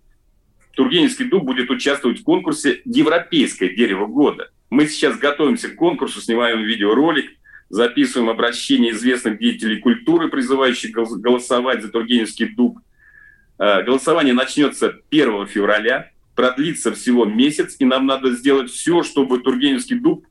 Тургеневский 0.75 1.25
дуб 1.25 1.44
будет 1.44 1.70
участвовать 1.70 2.22
в 2.22 2.24
конкурсе 2.24 2.82
«Европейское 2.86 3.70
дерево 3.70 4.08
года». 4.08 4.51
Мы 4.70 4.88
сейчас 4.88 5.18
готовимся 5.18 5.70
к 5.70 5.75
конкурсу, 5.75 6.22
снимаем 6.22 6.63
видеоролик, 6.63 7.30
записываем 7.70 8.30
обращения 8.30 8.91
известных 8.91 9.38
деятелей 9.38 9.80
культуры, 9.80 10.30
призывающих 10.30 10.91
голосовать 10.91 11.82
за 11.82 11.89
Тургеневский 11.89 12.48
дуб. 12.56 12.80
Э, 13.60 13.84
голосование 13.84 14.34
начнется 14.34 15.01
1 15.10 15.48
февраля, 15.48 16.12
продлится 16.42 16.92
всего 16.92 17.24
месяц, 17.24 17.76
и 17.78 17.86
нам 17.86 18.08
надо 18.08 18.32
сделать 18.32 18.72
все, 18.72 19.04
чтобы 19.04 19.42
Тургеневский 19.42 20.00
дуб 20.00 20.26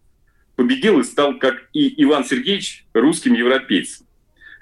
победил 0.57 0.99
и 0.99 1.05
стал, 1.05 1.39
как 1.39 1.69
и 1.73 2.03
Иван 2.03 2.25
Сергеевич, 2.25 2.85
русским 2.95 3.33
европейцем. 3.33 4.07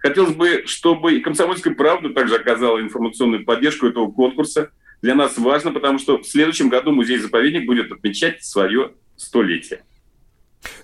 Хотелось 0.00 0.34
бы, 0.34 0.64
чтобы 0.66 1.16
и 1.16 1.20
«Комсомольская 1.20 1.74
правда» 1.74 2.10
также 2.10 2.36
оказала 2.36 2.78
информационную 2.82 3.46
поддержку 3.46 3.86
этого 3.86 4.10
конкурса. 4.10 4.72
Для 5.00 5.14
нас 5.14 5.38
важно, 5.38 5.72
потому 5.72 5.98
что 5.98 6.18
в 6.18 6.26
следующем 6.26 6.68
году 6.68 6.92
музей-заповедник 6.92 7.64
будет 7.64 7.90
отмечать 7.92 8.44
свое 8.44 8.92
столетие. 9.16 9.84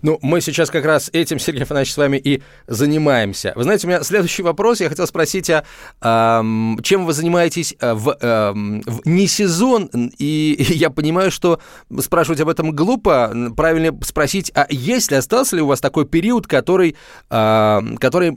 Ну, 0.03 0.19
мы 0.23 0.41
сейчас 0.41 0.71
как 0.71 0.85
раз 0.85 1.11
этим, 1.13 1.39
Сергей 1.39 1.63
Афанасьевич, 1.63 1.95
с 1.95 1.97
вами 1.97 2.17
и 2.17 2.43
занимаемся. 2.67 3.53
Вы 3.57 3.65
знаете, 3.65 3.87
у 3.87 3.91
меня 3.91 4.03
следующий 4.03 4.43
вопрос. 4.43 4.81
Я 4.81 4.89
хотел 4.89 5.07
спросить, 5.07 5.51
а, 5.51 5.65
а 6.01 6.45
чем 6.83 7.07
вы 7.07 7.13
занимаетесь 7.13 7.75
в, 7.81 8.17
а, 8.21 8.53
в 8.53 9.01
не 9.05 9.27
сезон? 9.27 9.91
И 10.19 10.57
я 10.71 10.91
понимаю, 10.91 11.31
что 11.31 11.61
спрашивать 12.01 12.41
об 12.41 12.49
этом 12.49 12.73
глупо. 12.73 13.35
Правильно 13.57 13.99
спросить, 14.03 14.53
а 14.55 14.67
есть 14.71 15.11
ли, 15.11 15.17
остался 15.17 15.57
ли 15.57 15.63
у 15.63 15.67
вас 15.67 15.81
такой 15.81 16.07
период, 16.07 16.47
который, 16.47 16.97
а, 17.31 17.83
который 17.99 18.37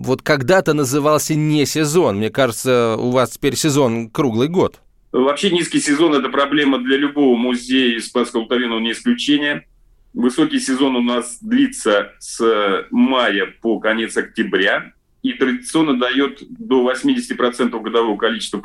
вот 0.00 0.22
когда-то 0.22 0.74
назывался 0.74 1.34
не 1.34 1.66
сезон? 1.66 2.16
Мне 2.16 2.30
кажется, 2.30 2.96
у 2.98 3.10
вас 3.10 3.30
теперь 3.30 3.56
сезон 3.56 4.10
круглый 4.10 4.48
год. 4.48 4.80
Вообще 5.12 5.50
низкий 5.52 5.80
сезон– 5.80 6.14
это 6.16 6.28
проблема 6.28 6.78
для 6.80 6.96
любого 6.96 7.36
музея, 7.36 7.96
и 7.96 8.00
Спасского 8.00 8.40
Лутовинова 8.40 8.80
не 8.80 8.92
исключение– 8.92 9.64
Высокий 10.14 10.60
сезон 10.60 10.94
у 10.94 11.02
нас 11.02 11.38
длится 11.42 12.12
с 12.20 12.86
мая 12.90 13.52
по 13.60 13.80
конец 13.80 14.16
октября. 14.16 14.92
и 15.22 15.32
традиционно 15.32 15.98
дает 15.98 16.42
до 16.50 16.92
80% 16.92 17.80
годового 17.80 18.18
количества 18.18 18.62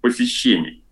посещений. 0.00 0.84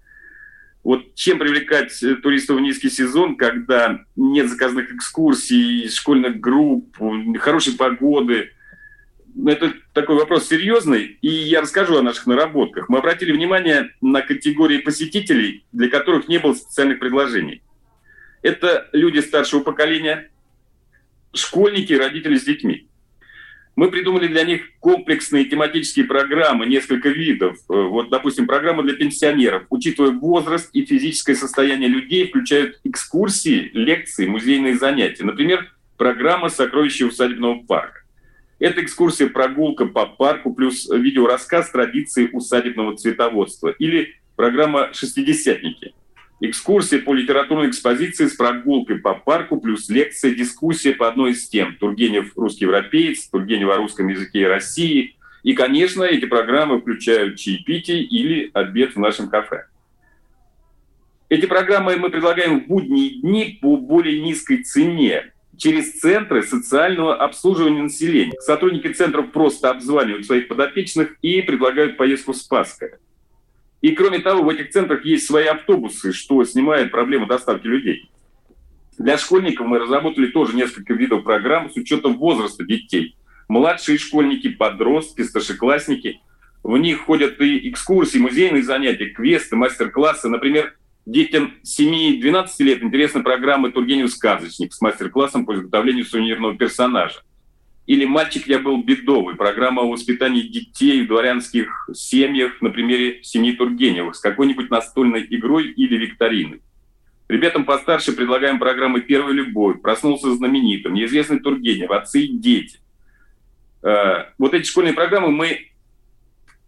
Вот 0.82 1.14
чем 1.14 1.38
привлекать 1.38 2.02
э, 2.02 2.16
туристов 2.16 2.56
в 2.56 2.60
низкий 2.60 2.90
сезон, 2.90 3.36
когда 3.36 4.00
нет 4.16 4.48
заказанных 4.48 4.92
экскурсий, 4.92 5.88
школьных 5.88 6.40
групп, 6.40 6.96
хорошей 7.38 7.74
погоды? 7.74 8.50
Это 9.46 9.74
такой 9.92 10.16
вопрос 10.16 10.48
серьезный, 10.48 11.18
и 11.22 11.28
я 11.28 11.60
расскажу 11.60 11.96
о 11.96 12.02
наших 12.02 12.26
наработках. 12.26 12.88
Мы 12.88 12.98
обратили 12.98 13.30
внимание 13.30 13.90
на 14.00 14.22
категории 14.22 14.78
посетителей, 14.78 15.64
для 15.72 15.88
которых 15.88 16.26
не 16.28 16.38
было 16.38 16.54
специальных 16.54 16.98
предложений. 16.98 17.62
Это 18.46 18.88
люди 18.92 19.18
старшего 19.18 19.64
поколения, 19.64 20.30
школьники 21.34 21.92
родители 21.92 22.36
с 22.36 22.44
детьми. 22.44 22.86
Мы 23.74 23.90
придумали 23.90 24.28
для 24.28 24.44
них 24.44 24.70
комплексные 24.78 25.46
тематические 25.46 26.04
программы, 26.04 26.66
несколько 26.66 27.08
видов. 27.08 27.56
Э, 27.68 27.74
вот, 27.74 28.08
допустим, 28.08 28.46
программа 28.46 28.84
для 28.84 28.94
пенсионеров, 28.94 29.64
учитывая 29.68 30.12
возраст 30.12 30.70
и 30.72 30.84
физическое 30.84 31.34
состояние 31.34 31.88
людей, 31.88 32.28
включают 32.28 32.78
экскурсии, 32.84 33.68
лекции, 33.74 34.28
музейные 34.28 34.78
занятия. 34.78 35.24
Например, 35.24 35.68
программа 35.96 36.48
«Сокровища 36.48 37.06
усадебного 37.06 37.64
парка». 37.64 38.02
Это 38.60 38.80
экскурсия 38.80 39.26
прогулка 39.26 39.86
по 39.86 40.06
парку 40.06 40.54
плюс 40.54 40.88
видеорассказ 40.88 41.72
традиции 41.72 42.30
усадебного 42.32 42.96
цветоводства 42.96 43.70
или 43.70 44.14
программа 44.36 44.94
«Шестидесятники». 44.94 45.94
Экскурсия 46.38 47.00
по 47.00 47.14
литературной 47.14 47.70
экспозиции 47.70 48.26
с 48.26 48.34
прогулкой 48.34 48.98
по 48.98 49.14
парку, 49.14 49.58
плюс 49.58 49.88
лекция, 49.88 50.34
дискуссия 50.34 50.92
по 50.92 51.08
одной 51.08 51.32
из 51.32 51.48
тем. 51.48 51.76
Тургенев– 51.76 52.32
русский 52.36 52.66
европеец, 52.66 53.26
Тургенев 53.28 53.70
о 53.70 53.76
русском 53.76 54.08
языке 54.08 54.40
и 54.40 54.44
России. 54.44 55.16
И, 55.42 55.54
конечно, 55.54 56.02
эти 56.02 56.26
программы 56.26 56.80
включают 56.80 57.36
чаепитие 57.36 58.02
или 58.02 58.50
обед 58.52 58.96
в 58.96 58.98
нашем 58.98 59.30
кафе. 59.30 59.66
Эти 61.30 61.46
программы 61.46 61.96
мы 61.96 62.10
предлагаем 62.10 62.60
в 62.60 62.66
будние 62.66 63.20
дни 63.20 63.58
по 63.62 63.76
более 63.78 64.20
низкой 64.20 64.62
цене 64.62 65.32
через 65.56 66.00
центры 66.00 66.42
социального 66.42 67.16
обслуживания 67.16 67.82
населения. 67.82 68.38
Сотрудники 68.40 68.88
центров 68.88 69.32
просто 69.32 69.70
обзванивают 69.70 70.26
своих 70.26 70.48
подопечных 70.48 71.16
и 71.22 71.40
предлагают 71.40 71.96
поездку 71.96 72.32
в 72.32 72.36
Спасское. 72.36 72.98
И 73.82 73.92
кроме 73.92 74.18
того, 74.18 74.42
в 74.42 74.48
этих 74.48 74.70
центрах 74.70 75.04
есть 75.04 75.26
свои 75.26 75.46
автобусы, 75.46 76.12
что 76.12 76.44
снимает 76.44 76.90
проблему 76.90 77.26
доставки 77.26 77.66
людей. 77.66 78.10
Для 78.98 79.18
школьников 79.18 79.66
мы 79.66 79.78
разработали 79.78 80.28
тоже 80.28 80.56
несколько 80.56 80.94
видов 80.94 81.24
программ 81.24 81.70
с 81.70 81.76
учетом 81.76 82.16
возраста 82.16 82.64
детей. 82.64 83.16
Младшие 83.48 83.98
школьники, 83.98 84.48
подростки, 84.48 85.22
старшеклассники. 85.22 86.20
В 86.62 86.76
них 86.78 87.02
ходят 87.02 87.40
и 87.40 87.68
экскурсии, 87.70 88.18
музейные 88.18 88.62
занятия, 88.62 89.06
квесты, 89.06 89.54
мастер-классы. 89.54 90.28
Например, 90.28 90.74
детям 91.04 91.54
7-12 91.62 92.46
лет 92.60 92.82
интересна 92.82 93.22
программа 93.22 93.70
«Тургенев 93.70 94.10
сказочник» 94.10 94.72
с 94.72 94.80
мастер-классом 94.80 95.46
по 95.46 95.54
изготовлению 95.54 96.06
сувенирного 96.06 96.56
персонажа. 96.56 97.20
Или 97.86 98.04
«Мальчик, 98.04 98.48
я 98.48 98.58
был 98.58 98.82
бедовый»– 98.82 99.34
программа 99.36 99.82
о 99.82 99.90
воспитании 99.90 100.42
детей 100.42 101.02
в 101.02 101.08
дворянских 101.08 101.88
семьях 101.94 102.60
на 102.60 102.70
примере 102.70 103.22
семьи 103.22 103.52
Тургеневых 103.52 104.16
с 104.16 104.20
какой-нибудь 104.20 104.70
настольной 104.70 105.24
игрой 105.30 105.68
или 105.68 105.96
викториной. 105.96 106.62
Ребятам 107.28 107.64
постарше 107.64 108.12
предлагаем 108.12 108.58
программы 108.58 109.02
«Первая 109.02 109.32
любовь», 109.32 109.80
«Проснулся 109.82 110.34
знаменитым», 110.34 110.94
«Неизвестный 110.94 111.38
Тургенев», 111.38 111.90
«Отцы 111.92 112.22
и 112.22 112.36
дети». 112.36 112.80
Э, 113.82 114.26
вот 114.36 114.54
эти 114.54 114.66
школьные 114.66 114.94
программы 114.94 115.30
мы 115.30 115.70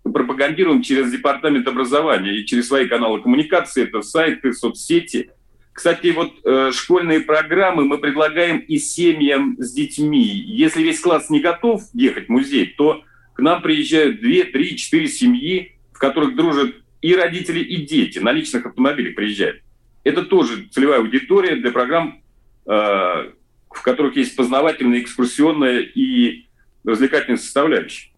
пропагандируем 0.05 0.83
через 0.83 1.11
департамент 1.11 1.67
образования 1.67 2.39
и 2.39 2.47
через 2.47 2.69
свои 2.69 2.87
каналы 2.87 3.21
коммуникации, 3.21 3.83
это 3.83 4.03
сайты, 4.03 4.53
соцсети– 4.53 5.31
кстати, 5.79 6.09
вот 6.09 6.33
э, 6.45 6.73
школьные 6.75 7.21
программы 7.21 7.85
мы 7.85 7.99
предлагаем 7.99 8.59
и 8.59 8.79
семьям 8.79 9.55
с 9.61 9.73
детьми. 9.73 10.25
Если 10.25 10.83
весь 10.83 10.99
класс 10.99 11.31
не 11.31 11.39
готов 11.39 11.85
ехать 11.95 12.27
в 12.27 12.31
музей, 12.31 12.75
то 12.77 13.05
к 13.35 13.39
нам 13.39 13.63
приезжают 13.63 14.21
2, 14.21 14.51
3, 14.53 14.77
4 14.77 15.07
семьи, 15.07 15.77
в 15.93 15.99
которых 16.01 16.35
дружат 16.35 16.75
и 17.01 17.15
родители, 17.15 17.61
и 17.61 17.87
дети. 17.87 18.19
На 18.19 18.33
личных 18.33 18.67
автомобилях 18.67 19.15
приезжают. 19.15 19.63
Это 20.03 20.25
тоже 20.25 20.67
целевая 20.73 20.99
аудитория 20.99 21.55
для 21.55 21.71
программ, 21.71 22.25
э, 22.67 22.71
в 22.73 23.83
которых 23.85 24.17
есть 24.17 24.35
познавательная, 24.35 24.99
экскурсионная 24.99 25.79
и 25.83 26.47
развлекательная 26.83 27.39
составляющая. 27.39 28.11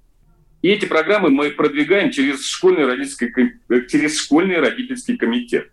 И 0.62 0.70
эти 0.70 0.86
программы 0.86 1.28
мы 1.28 1.50
продвигаем 1.50 2.10
через 2.10 2.42
школьный 2.42 2.86
родительский, 2.86 3.30
через 3.86 4.18
школьный 4.18 4.60
родительский 4.60 5.18
комитет. 5.18 5.70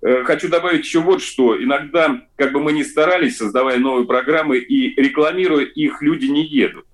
Э, 0.00 0.22
хочу 0.24 0.48
добавить 0.48 0.84
еще 0.84 1.00
вот 1.00 1.22
что. 1.22 1.62
Иногда, 1.62 2.22
как 2.36 2.52
бы 2.52 2.60
мы 2.60 2.72
ни 2.72 2.82
старались, 2.82 3.36
создавая 3.36 3.78
новые 3.78 4.06
программы 4.06 4.58
и 4.58 5.00
рекламируя 5.00 5.64
их, 5.64 6.02
люди 6.02 6.26
не 6.26 6.44
едут. 6.44 6.86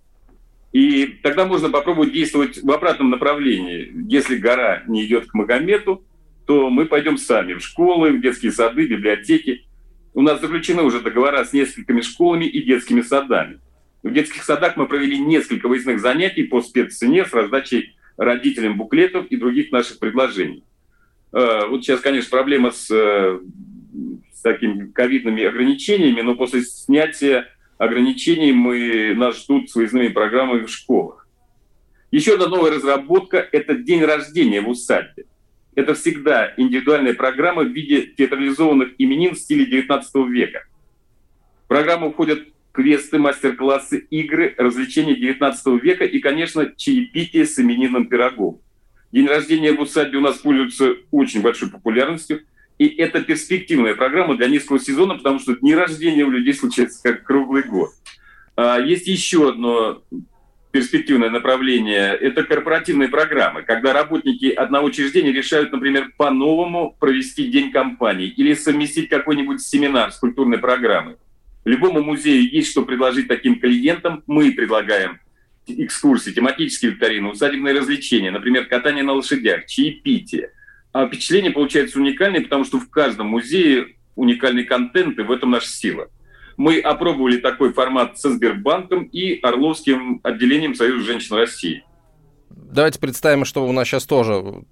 И 0.73 1.19
тогда 1.23 1.47
можно 1.47 1.71
попробовать 1.71 2.13
действовать 2.13 2.63
в 2.63 2.71
обратном 2.71 3.11
направлении. 3.11 3.93
Если 4.09 4.37
гора 4.37 4.83
не 4.89 5.05
идет 5.05 5.27
к 5.27 5.35
Магомету, 5.35 6.05
то 6.47 6.69
мы 6.69 6.87
пойдем 6.87 7.17
сами 7.17 7.55
в 7.55 7.61
школы, 7.61 8.13
в 8.13 8.21
детские 8.21 8.53
сады, 8.53 8.87
библиотеки. 8.87 9.67
У 10.15 10.23
нас 10.23 10.41
заключены 10.41 10.83
уже 10.83 11.01
договора 11.01 11.45
с 11.45 11.53
несколькими 11.53 12.01
школами 12.01 12.47
и 12.47 12.63
детскими 12.63 13.03
садами. 13.03 13.61
В 14.03 14.13
детских 14.13 14.43
садах 14.43 14.77
мы 14.77 14.87
провели 14.87 15.19
несколько 15.19 15.69
выездных 15.69 16.01
занятий 16.01 16.45
по 16.45 16.61
спеццене 16.61 17.25
с 17.25 17.33
раздачей 17.33 17.97
родителям 18.17 18.77
буклетов 18.77 19.27
и 19.27 19.37
других 19.37 19.73
наших 19.73 19.99
предложений. 19.99 20.65
Э, 21.35 21.67
вот 21.67 21.83
сейчас, 21.83 22.01
конечно, 22.01 22.31
проблема 22.31 22.71
с, 22.71 22.89
э, 22.91 23.41
с 24.33 24.41
такими 24.41 24.91
ковидными 24.93 25.43
ограничениями, 25.43 26.21
но 26.21 26.37
после 26.37 26.63
снятия 26.63 27.49
ограничений 27.77 28.53
мы, 28.53 29.15
нас 29.17 29.43
ждут 29.43 29.69
с 29.69 29.75
выездными 29.75 30.09
программами 30.09 30.65
в 30.65 30.71
школах. 30.71 31.27
Еще 32.13 32.35
одна 32.35 32.47
новая 32.47 32.71
разработка– 32.71 33.49
это 33.53 33.75
день 33.75 34.05
рождения 34.05 34.61
в 34.61 34.69
усадьбе. 34.69 35.25
Это 35.75 35.95
всегда 35.95 36.55
индивидуальная 36.57 37.15
программа 37.15 37.65
в 37.65 37.73
виде 37.73 38.03
театрализованных 38.03 38.91
именин 38.99 39.35
в 39.35 39.39
стиле 39.39 39.67
XIX 39.67 40.03
века. 40.29 40.63
В 41.65 41.69
программу 41.69 42.13
входят 42.13 42.47
квесты, 42.71 43.19
мастер-классы, 43.19 43.99
игры, 44.11 44.55
развлечения 44.57 45.17
XIX 45.17 45.81
века 45.81 46.05
и, 46.05 46.21
конечно, 46.21 46.73
чаепитие 46.77 47.45
с 47.45 47.59
именинным 47.59 48.07
пирогом. 48.07 48.61
День 49.15 49.29
рождения 49.29 49.73
в 49.73 49.81
усадьбе 49.81 50.19
у 50.19 50.23
нас 50.23 50.39
пользуется 50.39 50.97
очень 51.13 51.41
большой 51.41 51.71
популярностью. 51.71 52.41
И 52.79 52.89
это 52.89 53.21
перспективная 53.21 53.95
программа 53.95 54.37
для 54.37 54.49
низкого 54.49 54.81
сезона, 54.81 55.15
потому 55.15 55.39
что 55.39 55.55
дни 55.55 55.73
рождения 55.73 56.25
у 56.25 56.31
людей 56.31 56.53
случаются 56.53 57.01
как 57.01 57.23
круглый 57.23 57.63
год. 57.63 57.91
А 58.57 58.81
есть 58.81 59.07
еще 59.07 59.51
одно 59.51 60.03
перспективное 60.73 61.31
направление– 61.31 62.13
это 62.21 62.43
корпоративные 62.43 63.09
программы, 63.09 63.63
когда 63.63 63.93
работники 63.93 64.47
одного 64.47 64.87
учреждения 64.87 65.31
решают, 65.31 65.71
например, 65.71 66.11
по-новому 66.17 66.97
провести 66.99 67.47
день 67.47 67.71
компании 67.71 68.27
или 68.27 68.53
совместить 68.55 69.09
какой-нибудь 69.09 69.61
семинар 69.61 70.11
с 70.11 70.19
культурной 70.19 70.59
программой. 70.59 71.19
Любому 71.65 72.03
музею 72.03 72.51
есть 72.51 72.73
что 72.73 72.83
предложить 72.83 73.29
таким 73.29 73.61
клиентам. 73.61 74.25
Мы 74.27 74.51
предлагаем 74.51 75.21
экскурсии, 75.67 76.31
тематические 76.31 76.93
викторины, 76.93 77.31
усадебные 77.31 77.75
развлечения, 77.75 78.31
например, 78.31 78.67
катание 78.67 79.03
на 79.03 79.13
лошадях, 79.13 79.67
чаепитие. 79.67 80.51
А 80.93 81.07
впечатление 81.07 81.51
получается 81.51 81.99
уникальное, 81.99 82.43
потому 82.43 82.65
что 82.65 82.79
в 82.79 82.89
каждом 82.89 83.29
музее 83.29 83.97
уникальный 84.15 84.65
контент, 84.65 85.19
и 85.19 85.23
в 85.23 85.31
этом 85.31 85.51
наша 85.51 85.69
сила. 85.69 86.09
Мы 86.57 86.79
опробовали 86.79 87.39
такой 87.39 87.73
формат 87.73 88.19
со 88.19 88.31
Сбербанком 88.31 89.05
и 89.05 89.41
Орловским 89.41 90.21
отделением 90.23 90.75
Союза 90.75 91.05
женщин 91.05 91.37
России. 91.37 91.85
Давайте 92.49 93.01
представим, 93.01 93.45
что 93.45 93.67
у 93.67 93.73
нас 93.73 93.89
сейчас 93.89 94.05
тоже 94.05 94.65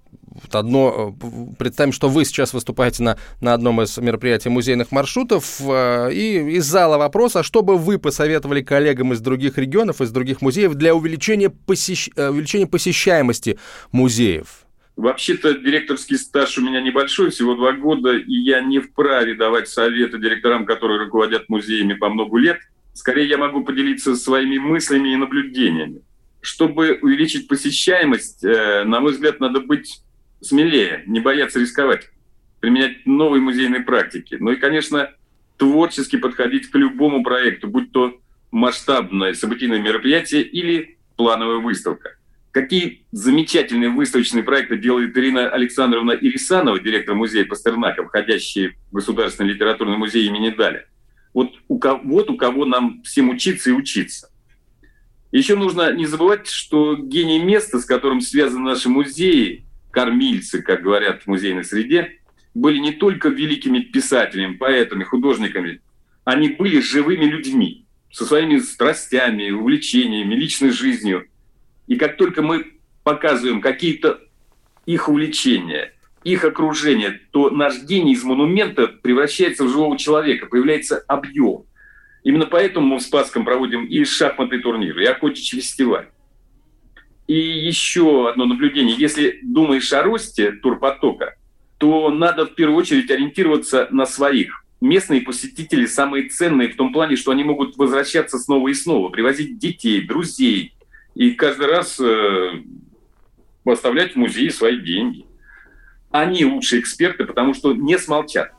одно, 0.51 1.15
э, 1.21 1.55
представим, 1.57 1.93
что 1.93 2.09
вы 2.09 2.25
сейчас 2.25 2.53
выступаете 2.53 3.03
на, 3.03 3.17
на 3.41 3.53
одном 3.53 3.81
из 3.81 3.97
мероприятий 3.97 4.49
музейных 4.49 4.91
маршрутов, 4.91 5.61
э, 5.61 6.13
и 6.13 6.57
из 6.57 6.65
зала 6.65 6.97
вопрос, 6.97 7.35
а 7.35 7.43
что 7.43 7.61
бы 7.61 7.77
вы 7.77 7.99
посоветовали 7.99 8.61
коллегам 8.61 9.13
из 9.13 9.21
других 9.21 9.57
регионов, 9.57 10.01
из 10.01 10.11
других 10.11 10.41
музеев 10.41 10.73
для 10.75 10.95
увеличения, 10.95 11.49
посещ... 11.49 12.09
Э, 12.15 12.29
увеличения 12.29 12.67
посещаемости 12.67 13.59
музеев? 13.91 14.65
Вообще-то 14.95 15.55
директорский 15.55 16.17
стаж 16.17 16.57
у 16.57 16.61
меня 16.61 16.79
небольшой, 16.79 17.31
всего 17.31 17.55
два 17.55 17.73
года, 17.73 18.15
и 18.15 18.33
я 18.33 18.61
не 18.61 18.79
вправе 18.79 19.33
давать 19.33 19.67
советы 19.67 20.19
директорам, 20.19 20.65
которые 20.65 20.99
руководят 20.99 21.49
музеями 21.49 21.93
по 21.93 22.09
много 22.09 22.37
лет. 22.37 22.59
Скорее, 22.93 23.27
я 23.27 23.39
могу 23.39 23.63
поделиться 23.63 24.15
своими 24.15 24.59
мыслями 24.59 25.09
и 25.09 25.15
наблюдениями. 25.15 26.01
Чтобы 26.41 26.99
увеличить 27.01 27.47
посещаемость, 27.47 28.43
на 28.43 28.99
мой 28.99 29.13
взгляд, 29.13 29.39
надо 29.39 29.61
быть 29.61 30.03
смелее, 30.43 31.03
не 31.07 31.19
бояться 31.19 31.59
рисковать, 31.59 32.09
применять 32.59 33.05
новые 33.05 33.41
музейные 33.41 33.81
практики. 33.81 34.37
Ну 34.39 34.51
и, 34.51 34.55
конечно, 34.57 35.11
творчески 35.57 36.17
подходить 36.17 36.69
к 36.69 36.75
любому 36.75 37.23
проекту, 37.23 37.67
будь 37.67 37.91
то 37.91 38.19
масштабное 38.51 39.33
событийное 39.33 39.79
мероприятие 39.79 40.43
или 40.43 40.97
плановая 41.15 41.57
выставка. 41.57 42.17
Какие 42.51 43.05
замечательные 43.11 43.89
выставочные 43.89 44.43
проекты 44.43 44.77
делает 44.77 45.17
Ирина 45.17 45.49
Александровна 45.49 46.11
Ирисанова, 46.11 46.79
директор 46.79 47.15
музея 47.15 47.45
Пастернака, 47.45 48.03
входящий 48.03 48.75
в 48.91 48.93
Государственный 48.93 49.53
литературный 49.53 49.97
музей 49.97 50.27
имени 50.27 50.51
Дали. 50.51 50.85
Вот 51.33 51.51
у, 51.67 51.79
кого, 51.79 52.01
вот 52.03 52.29
у 52.29 52.37
кого 52.37 52.65
нам 52.65 53.01
всем 53.01 53.29
учиться 53.29 53.71
и 53.71 53.73
учиться. 53.73 54.29
Еще 55.31 55.55
нужно 55.55 55.91
не 55.93 56.05
забывать, 56.05 56.47
что 56.47 56.95
гений 56.95 57.39
места, 57.39 57.79
с 57.79 57.85
которым 57.85 58.21
связаны 58.21 58.69
наши 58.69 58.87
музеи, 58.87 59.65
кормильцы, 59.93 60.61
как 60.61 60.81
говорят 60.81 61.21
в 61.21 61.27
музейной 61.27 61.63
среде, 61.63 62.19
были 62.53 62.79
не 62.79 62.91
только 62.91 63.29
великими 63.29 63.79
писателями, 63.79 64.55
поэтами, 64.55 65.03
художниками, 65.03 65.81
они 66.25 66.49
были 66.49 66.79
живыми 66.81 67.25
людьми 67.25 67.85
со 68.11 68.25
своими 68.25 68.57
страстями, 68.57 69.51
увлечениями, 69.51 70.33
личной 70.35 70.71
жизнью. 70.71 71.27
И 71.87 71.95
как 71.95 72.17
только 72.17 72.41
мы 72.41 72.73
показываем 73.03 73.61
какие-то 73.61 74.19
их 74.85 75.09
увлечения, 75.09 75.93
их 76.23 76.43
окружение, 76.43 77.21
то 77.31 77.49
наш 77.49 77.83
гений 77.83 78.13
из 78.13 78.23
монумента 78.23 78.87
превращается 78.87 79.63
в 79.63 79.69
живого 79.69 79.97
человека, 79.97 80.47
появляется 80.47 81.03
объем. 81.07 81.65
Именно 82.23 82.47
поэтому 82.47 82.87
мы 82.87 82.97
в 82.97 83.01
Спасском 83.01 83.45
проводим 83.45 83.85
и 83.85 84.03
шахматный 84.05 84.59
турнир, 84.59 84.97
и 84.97 85.05
охотничий 85.05 85.59
фестиваль. 85.59 86.07
И 87.27 87.35
еще 87.35 88.29
одно 88.29 88.45
наблюдение. 88.45 88.95
Если 88.95 89.39
думаешь 89.43 89.91
о 89.93 90.03
росте 90.03 90.51
турпотока, 90.51 91.35
то 91.77 92.09
надо 92.09 92.45
в 92.45 92.55
первую 92.55 92.77
очередь 92.77 93.09
ориентироваться 93.11 93.87
на 93.91 94.05
своих. 94.05 94.65
Местные 94.81 95.21
посетители 95.21 95.85
самые 95.85 96.27
ценные 96.29 96.69
в 96.69 96.75
том 96.75 96.91
плане, 96.91 97.15
что 97.15 97.31
они 97.31 97.43
могут 97.43 97.77
возвращаться 97.77 98.37
снова 98.37 98.67
и 98.67 98.73
снова, 98.73 99.09
привозить 99.09 99.57
детей, 99.57 100.01
друзей. 100.01 100.75
И 101.15 101.31
каждый 101.31 101.67
раз 101.67 101.99
э, 101.99 102.61
оставлять 103.65 104.13
в 104.13 104.15
музее 104.17 104.51
свои 104.51 104.77
деньги. 104.77 105.25
Они 106.11 106.43
лучшие 106.45 106.81
эксперты, 106.81 107.25
потому 107.25 107.53
что 107.53 107.73
не 107.73 107.97
смолчат 107.97 108.51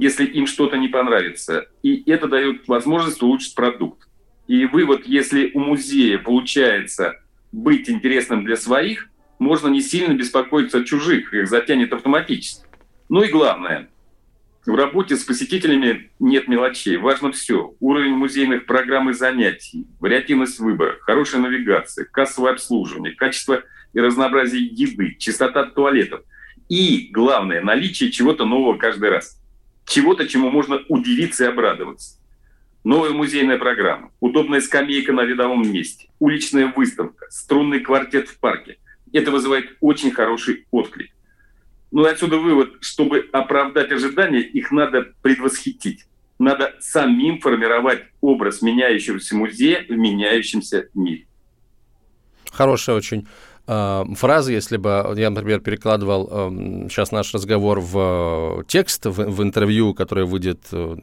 если 0.00 0.24
им 0.24 0.46
что-то 0.46 0.76
не 0.76 0.88
понравится. 0.88 1.66
И 1.82 2.08
это 2.10 2.28
дает 2.28 2.68
возможность 2.68 3.22
улучшить 3.22 3.54
продукт. 3.54 4.08
И 4.46 4.64
вывод, 4.66 5.06
если 5.06 5.50
у 5.54 5.60
музея 5.60 6.18
получается 6.18 7.20
быть 7.56 7.88
интересным 7.88 8.44
для 8.44 8.56
своих, 8.56 9.08
можно 9.38 9.68
не 9.68 9.80
сильно 9.80 10.12
беспокоиться 10.12 10.78
о 10.78 10.84
чужих, 10.84 11.32
их 11.32 11.48
затянет 11.48 11.92
автоматически. 11.92 12.64
Ну 13.08 13.22
и 13.22 13.30
главное, 13.30 13.88
в 14.66 14.74
работе 14.74 15.16
с 15.16 15.24
посетителями 15.24 16.10
нет 16.18 16.48
мелочей. 16.48 16.96
Важно 16.96 17.32
все. 17.32 17.74
Уровень 17.80 18.14
музейных 18.14 18.66
программ 18.66 19.10
и 19.10 19.14
занятий, 19.14 19.86
вариативность 20.00 20.58
выбора, 20.58 20.98
хорошая 21.00 21.40
навигация, 21.40 22.04
кассовое 22.04 22.52
обслуживание, 22.52 23.14
качество 23.14 23.62
и 23.94 24.00
разнообразие 24.00 24.64
еды, 24.66 25.16
чистота 25.18 25.64
туалетов. 25.64 26.22
И, 26.68 27.08
главное, 27.10 27.62
наличие 27.62 28.10
чего-то 28.10 28.44
нового 28.44 28.76
каждый 28.76 29.08
раз 29.10 29.40
чего-то, 29.86 30.26
чему 30.26 30.50
можно 30.50 30.82
удивиться 30.88 31.44
и 31.44 31.48
обрадоваться. 31.48 32.18
Новая 32.86 33.10
музейная 33.10 33.58
программа, 33.58 34.12
удобная 34.20 34.60
скамейка 34.60 35.12
на 35.12 35.24
видовом 35.24 35.68
месте, 35.68 36.06
уличная 36.20 36.72
выставка, 36.72 37.26
струнный 37.30 37.80
квартет 37.80 38.28
в 38.28 38.38
парке. 38.38 38.78
Это 39.12 39.32
вызывает 39.32 39.76
очень 39.80 40.12
хороший 40.12 40.66
отклик. 40.70 41.10
Ну 41.90 42.06
и 42.06 42.08
отсюда 42.08 42.36
вывод, 42.36 42.74
чтобы 42.82 43.28
оправдать 43.32 43.90
ожидания, 43.90 44.38
их 44.38 44.70
надо 44.70 45.12
предвосхитить. 45.20 46.06
Надо 46.38 46.76
самим 46.78 47.40
формировать 47.40 48.04
образ 48.20 48.62
меняющегося 48.62 49.34
музея 49.34 49.84
в 49.88 49.90
меняющемся 49.90 50.88
мире. 50.94 51.26
Хорошая 52.52 52.94
очень 52.94 53.26
фразы, 53.66 54.52
если 54.52 54.76
бы 54.76 55.14
я, 55.16 55.30
например, 55.30 55.60
перекладывал 55.60 56.26
сейчас 56.88 57.12
эм, 57.12 57.18
наш 57.18 57.34
разговор 57.34 57.80
в 57.80 58.60
э, 58.60 58.64
текст, 58.68 59.06
в, 59.06 59.12
в 59.12 59.42
интервью, 59.42 59.92
которое 59.92 60.24
выйдет 60.24 60.60
э, 60.72 60.96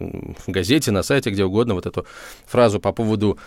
в 0.47 0.51
газете, 0.51 0.91
на 0.91 1.03
сайте, 1.03 1.29
где 1.29 1.43
угодно, 1.43 1.73
вот 1.73 1.85
эту 1.85 2.05
фразу 2.45 2.79
по 2.79 2.93
поводу 2.93 3.37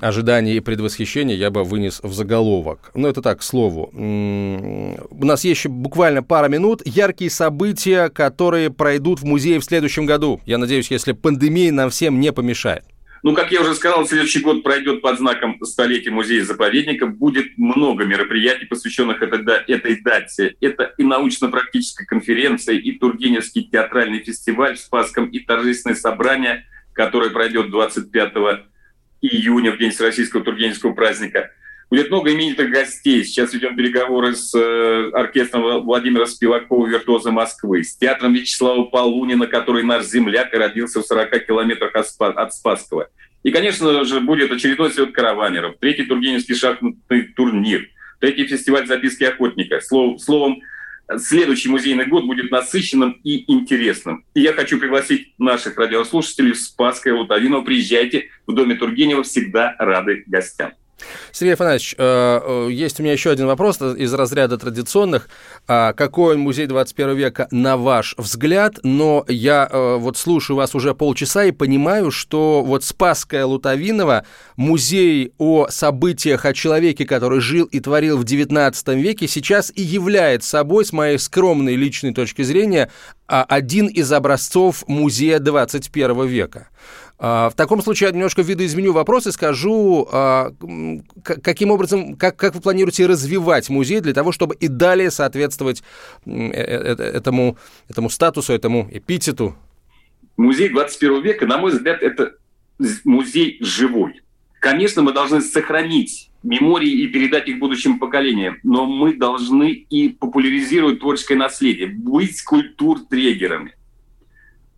ожиданий 0.00 0.54
и 0.54 0.60
предвосхищения 0.60 1.34
я 1.34 1.50
бы 1.50 1.64
вынес 1.64 2.00
в 2.02 2.12
заголовок. 2.12 2.90
Ну, 2.94 3.08
это 3.08 3.22
так, 3.22 3.40
к 3.40 3.42
слову. 3.42 3.90
У 3.94 5.24
нас 5.24 5.44
есть 5.44 5.56
еще 5.58 5.68
буквально 5.68 6.22
пара 6.22 6.48
минут. 6.48 6.82
Яркие 6.84 7.30
события, 7.30 8.08
которые 8.10 8.70
пройдут 8.70 9.20
в 9.20 9.24
музее 9.24 9.58
в 9.60 9.64
следующем 9.64 10.06
году. 10.06 10.40
Я 10.44 10.58
надеюсь, 10.58 10.90
если 10.90 11.12
пандемия 11.12 11.72
нам 11.72 11.90
всем 11.90 12.20
не 12.20 12.32
помешает. 12.32 12.84
Ну, 13.22 13.34
как 13.34 13.50
я 13.52 13.62
уже 13.62 13.74
сказал, 13.74 14.06
следующий 14.06 14.40
год 14.40 14.62
пройдет 14.62 15.02
под 15.02 15.18
знаком 15.18 15.58
столетия 15.64 16.10
музея-заповедника. 16.10 17.06
Будет 17.06 17.56
много 17.56 18.04
мероприятий, 18.04 18.66
посвященных 18.66 19.22
этой, 19.22 19.40
этой 19.66 20.00
дате. 20.00 20.56
Это 20.60 20.94
и 20.98 21.02
научно-практическая 21.02 22.04
конференция, 22.04 22.76
и 22.76 22.92
Тургеневский 22.92 23.68
театральный 23.70 24.20
фестиваль 24.20 24.76
в 24.76 24.80
Спасском, 24.80 25.26
и 25.26 25.40
торжественное 25.40 25.96
собрание, 25.96 26.66
которое 26.92 27.30
пройдет 27.30 27.70
25 27.70 28.32
июня, 29.22 29.72
в 29.72 29.78
день 29.78 29.90
Всероссийского 29.90 30.44
Тургеневского 30.44 30.92
праздника– 30.92 31.50
Будет 31.88 32.10
много 32.10 32.32
именитых 32.32 32.70
гостей. 32.70 33.24
Сейчас 33.24 33.54
ведем 33.54 33.76
переговоры 33.76 34.34
с 34.34 34.52
э, 34.58 35.10
оркестром 35.12 35.84
Владимира 35.84 36.26
Спивакова 36.26 36.86
«Виртуоза 36.88 37.30
Москвы», 37.30 37.84
с 37.84 37.96
театром 37.96 38.34
Вячеслава 38.34 38.84
Полунина, 38.84 39.46
который 39.46 39.84
наш 39.84 40.04
земляк 40.06 40.52
и 40.52 40.56
родился 40.56 41.00
в 41.00 41.06
40 41.06 41.46
километрах 41.46 41.94
от 41.94 42.54
Спасского. 42.54 43.08
И, 43.44 43.52
конечно 43.52 44.04
же, 44.04 44.20
будет 44.20 44.50
очередной 44.50 44.90
слет 44.90 45.12
караванеров, 45.12 45.76
третий 45.78 46.04
Тургеневский 46.04 46.56
шахматный 46.56 47.22
турнир, 47.36 47.88
третий 48.18 48.48
фестиваль 48.48 48.88
записки 48.88 49.22
охотника. 49.22 49.80
Словом, 49.80 50.62
следующий 51.18 51.68
музейный 51.68 52.06
год 52.06 52.24
будет 52.24 52.50
насыщенным 52.50 53.20
и 53.22 53.48
интересным. 53.52 54.24
И 54.34 54.40
я 54.40 54.52
хочу 54.52 54.80
пригласить 54.80 55.34
наших 55.38 55.78
радиослушателей 55.78 56.54
в 56.54 56.58
Спасское 56.58 57.14
Лутовино. 57.14 57.62
Приезжайте, 57.62 58.30
в 58.48 58.52
Доме 58.52 58.74
Тургенева 58.74 59.22
всегда 59.22 59.76
рады 59.78 60.24
гостям. 60.26 60.72
Сергей 61.32 61.54
Афанасьевич, 61.54 61.94
э, 61.98 62.40
э, 62.42 62.68
есть 62.72 63.00
у 63.00 63.02
меня 63.02 63.12
еще 63.12 63.30
один 63.30 63.46
вопрос 63.46 63.80
из 63.80 64.12
разряда 64.14 64.58
традиционных. 64.58 65.28
А 65.68 65.92
какой 65.92 66.36
музей 66.36 66.66
21 66.66 67.14
века, 67.16 67.48
на 67.50 67.76
ваш 67.76 68.14
взгляд? 68.16 68.78
Но 68.82 69.24
я 69.28 69.68
э, 69.70 69.96
вот 69.96 70.16
слушаю 70.16 70.56
вас 70.56 70.74
уже 70.74 70.94
полчаса 70.94 71.44
и 71.44 71.50
понимаю, 71.52 72.10
что 72.10 72.62
вот 72.62 72.84
Спасская 72.84 73.44
Лутовинова, 73.44 74.24
музей 74.56 75.32
о 75.38 75.68
событиях, 75.68 76.44
о 76.44 76.52
человеке, 76.52 77.04
который 77.04 77.40
жил 77.40 77.66
и 77.66 77.80
творил 77.80 78.18
в 78.18 78.24
19 78.24 78.88
веке, 78.88 79.28
сейчас 79.28 79.72
и 79.74 79.82
является 79.82 80.50
собой, 80.50 80.84
с 80.84 80.92
моей 80.92 81.18
скромной 81.18 81.76
личной 81.76 82.14
точки 82.14 82.42
зрения, 82.42 82.90
а, 83.28 83.44
один 83.44 83.86
из 83.86 84.12
образцов 84.12 84.84
музея 84.86 85.38
21 85.38 86.26
века. 86.26 86.68
А, 87.18 87.48
в 87.48 87.54
таком 87.54 87.82
случае 87.82 88.08
я 88.08 88.12
немножко 88.12 88.42
видоизменю 88.42 88.92
вопрос 88.92 89.26
и 89.26 89.32
скажу, 89.32 90.06
а, 90.12 90.52
каким 91.22 91.70
образом, 91.70 92.14
как, 92.16 92.36
как 92.36 92.54
вы 92.54 92.60
планируете 92.60 93.06
развивать 93.06 93.70
музей 93.70 94.00
для 94.00 94.12
того, 94.12 94.32
чтобы 94.32 94.54
и 94.54 94.68
далее 94.68 95.10
соответствовать 95.10 95.82
э, 96.26 96.30
э, 96.30 96.94
э, 96.98 97.02
этому, 97.02 97.56
этому 97.88 98.10
статусу, 98.10 98.52
этому 98.52 98.88
эпитету? 98.92 99.56
Музей 100.36 100.68
21 100.68 101.22
века, 101.22 101.46
на 101.46 101.56
мой 101.56 101.72
взгляд, 101.72 102.02
это 102.02 102.34
музей 103.04 103.56
живой. 103.60 104.20
Конечно, 104.60 105.00
мы 105.00 105.12
должны 105.12 105.40
сохранить 105.40 106.30
мемории 106.42 106.90
и 106.90 107.06
передать 107.06 107.48
их 107.48 107.58
будущим 107.58 107.98
поколениям, 107.98 108.58
но 108.62 108.84
мы 108.84 109.14
должны 109.14 109.70
и 109.70 110.10
популяризировать 110.10 111.00
творческое 111.00 111.36
наследие, 111.36 111.86
быть 111.88 112.42
культур-трегерами 112.42 113.74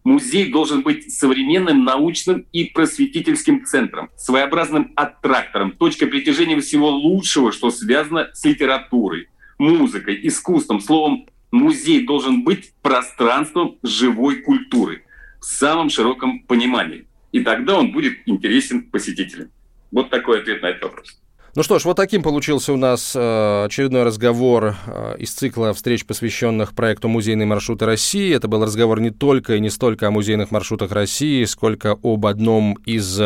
музей 0.09 0.51
должен 0.51 0.83
быть 0.83 1.13
современным 1.13 1.85
научным 1.85 2.47
и 2.53 2.65
просветительским 2.65 3.67
центром, 3.67 4.11
своеобразным 4.17 4.93
аттрактором, 4.97 5.73
точкой 5.73 6.07
притяжения 6.07 6.59
всего 6.61 6.89
лучшего, 6.89 7.53
что 7.53 7.71
связано 7.71 8.31
с 8.33 8.43
литературой, 8.45 9.29
музыкой, 9.59 10.19
искусством. 10.23 10.81
Словом, 10.81 11.27
музей 11.51 12.07
должен 12.07 12.43
быть 12.43 12.73
пространством 12.81 13.77
живой 13.83 14.37
культуры 14.37 15.05
в 15.41 15.45
самом 15.45 15.91
широком 15.91 16.41
понимании. 16.41 17.07
И 17.33 17.41
тогда 17.41 17.79
он 17.79 17.93
будет 17.93 18.17
интересен 18.25 18.91
посетителям. 18.91 19.51
Вот 19.91 20.09
такой 20.09 20.41
ответ 20.41 20.63
на 20.63 20.69
этот 20.69 20.85
вопрос. 20.85 21.21
Ну 21.59 21.65
что 21.65 21.81
ж, 21.81 21.87
вот 21.87 21.97
таким 21.97 22.23
получился 22.23 22.73
у 22.73 22.77
нас 22.77 23.17
э, 23.17 23.65
очередной 23.65 24.05
разговор 24.05 24.77
э, 24.87 25.17
из 25.19 25.33
цикла 25.33 25.75
встреч, 25.75 26.07
посвященных 26.07 26.73
проекту 26.73 27.09
«Музейные 27.09 27.47
маршруты 27.47 27.85
России». 27.85 28.33
Это 28.33 28.47
был 28.47 28.63
разговор 28.63 29.01
не 29.01 29.11
только 29.11 29.57
и 29.57 29.61
не 29.61 29.69
столько 29.69 30.07
о 30.07 30.13
музейных 30.13 30.53
маршрутах 30.53 30.93
России, 30.93 31.43
сколько 31.47 31.99
об 32.01 32.27
одном 32.27 32.75
из 32.87 33.21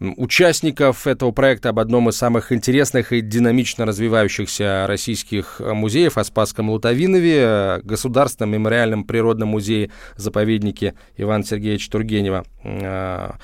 участников 0.00 1.06
этого 1.06 1.30
проекта, 1.30 1.70
об 1.70 1.78
одном 1.78 2.08
из 2.08 2.16
самых 2.16 2.52
интересных 2.52 3.12
и 3.12 3.20
динамично 3.20 3.86
развивающихся 3.86 4.86
российских 4.86 5.60
музеев, 5.60 6.18
о 6.18 6.24
Спасском 6.24 6.70
Лутовинове, 6.70 7.80
Государственном 7.82 8.52
мемориальном 8.52 9.04
природном 9.04 9.50
музее 9.50 9.90
заповеднике 10.16 10.94
Ивана 11.16 11.44
Сергеевича 11.44 11.90
Тургенева. 11.90 12.44
А, 12.64 13.36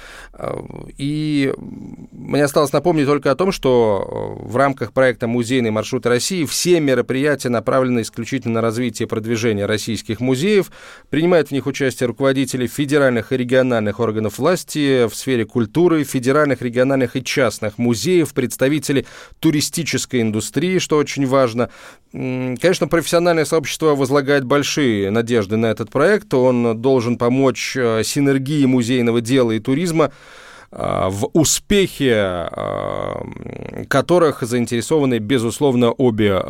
и 0.97 1.53
мне 2.13 2.45
осталось 2.45 2.73
напомнить 2.73 3.07
только 3.07 3.31
о 3.31 3.35
том, 3.37 3.53
что 3.53 4.37
в 4.41 4.57
рамках 4.57 4.93
проекта 4.93 5.27
«Музейные 5.27 5.71
маршруты 5.71 6.09
России» 6.09 6.45
все 6.45 6.81
мероприятия 6.81 7.49
направлены 7.49 8.03
исключительно 8.03 8.55
на 8.55 8.61
развитие 8.61 9.07
и 9.07 9.09
продвижение 9.09 9.67
российских 9.67 10.21
музеев. 10.21 10.71
Принимают 11.11 11.49
в 11.49 11.53
них 11.53 11.67
участие 11.67 12.07
руководители 12.07 12.67
федеральных 12.67 13.33
и 13.33 13.37
региональных 13.37 14.01
органов 14.01 14.39
власти 14.39 15.07
в 15.07 15.15
сфере 15.15 15.45
культуры, 15.45 16.05
федеральных, 16.05 16.40
региональных 16.63 17.17
и 17.17 17.25
частных 17.25 17.79
музеев, 17.79 18.33
представители 18.35 19.07
туристической 19.41 20.23
индустрии, 20.23 20.79
что 20.79 20.97
очень 20.97 21.27
важно. 21.27 21.71
Конечно, 22.13 22.89
профессиональное 22.89 23.45
сообщество 23.45 23.95
возлагает 23.95 24.45
большие 24.45 25.11
надежды 25.11 25.57
на 25.57 25.67
этот 25.67 25.91
проект. 25.91 26.33
Он 26.35 26.81
должен 26.81 27.17
помочь 27.17 27.77
э, 27.77 28.03
синергии 28.05 28.65
музейного 28.67 29.21
дела 29.21 29.53
и 29.53 29.61
туризма 29.61 30.13
э, 30.73 31.07
в 31.09 31.31
успехе 31.33 32.49
э, 32.51 33.85
которых 33.89 34.43
заинтересованы, 34.43 35.19
безусловно, 35.19 35.93
обе 35.93 36.41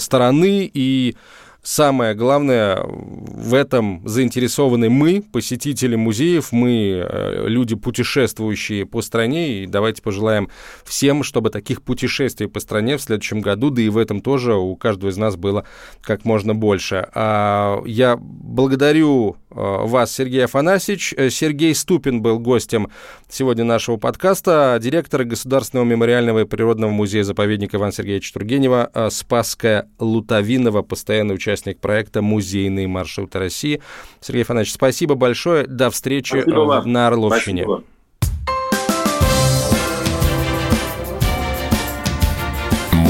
стороны. 0.00 0.70
И 0.72 1.16
Самое 1.64 2.14
главное, 2.14 2.82
в 2.84 3.54
этом 3.54 4.02
заинтересованы 4.04 4.90
мы, 4.90 5.22
посетители 5.22 5.94
музеев, 5.94 6.50
мы, 6.50 7.06
э, 7.08 7.44
люди, 7.46 7.76
путешествующие 7.76 8.84
по 8.84 9.00
стране, 9.00 9.62
и 9.62 9.66
давайте 9.66 10.02
пожелаем 10.02 10.48
всем, 10.84 11.22
чтобы 11.22 11.50
таких 11.50 11.82
путешествий 11.82 12.48
по 12.48 12.58
стране 12.58 12.96
в 12.96 13.02
следующем 13.02 13.40
году, 13.40 13.70
да 13.70 13.80
и 13.80 13.88
в 13.90 13.96
этом 13.96 14.22
тоже 14.22 14.56
у 14.56 14.74
каждого 14.74 15.10
из 15.10 15.16
нас 15.16 15.36
было 15.36 15.64
как 16.00 16.24
можно 16.24 16.52
больше. 16.52 17.08
А 17.14 17.80
я 17.86 18.16
благодарю 18.16 19.36
вас, 19.54 20.14
Сергей 20.14 20.44
Афанасьевич. 20.44 21.14
Э, 21.16 21.30
Сергей 21.30 21.74
Ступин 21.74 22.22
был 22.22 22.38
гостем 22.38 22.88
сегодня 23.28 23.64
нашего 23.64 23.96
подкаста, 23.96 24.78
директор 24.80 25.24
Государственного 25.24 25.86
мемориального 25.86 26.40
и 26.40 26.44
природного 26.44 26.90
музея-заповедника 26.90 27.76
Ивана 27.76 27.92
Сергеевича 27.92 28.32
Тургенева, 28.34 29.08
Спасская 29.10 29.88
Лутовинова, 29.98 30.82
постоянный 30.82 31.34
участник 31.34 31.78
проекта 31.78 32.22
«Музейные 32.22 32.88
маршруты 32.88 33.38
России». 33.38 33.80
Сергей 34.20 34.44
Фанович, 34.44 34.72
спасибо 34.72 35.14
большое. 35.14 35.66
До 35.66 35.90
встречи 35.90 36.40
спасибо 36.42 36.82
на 36.84 37.08
Орловщине. 37.08 37.64
Спасибо. 37.64 37.84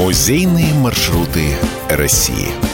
Музейные 0.03 0.73
маршруты 0.73 1.55
России. 1.89 2.72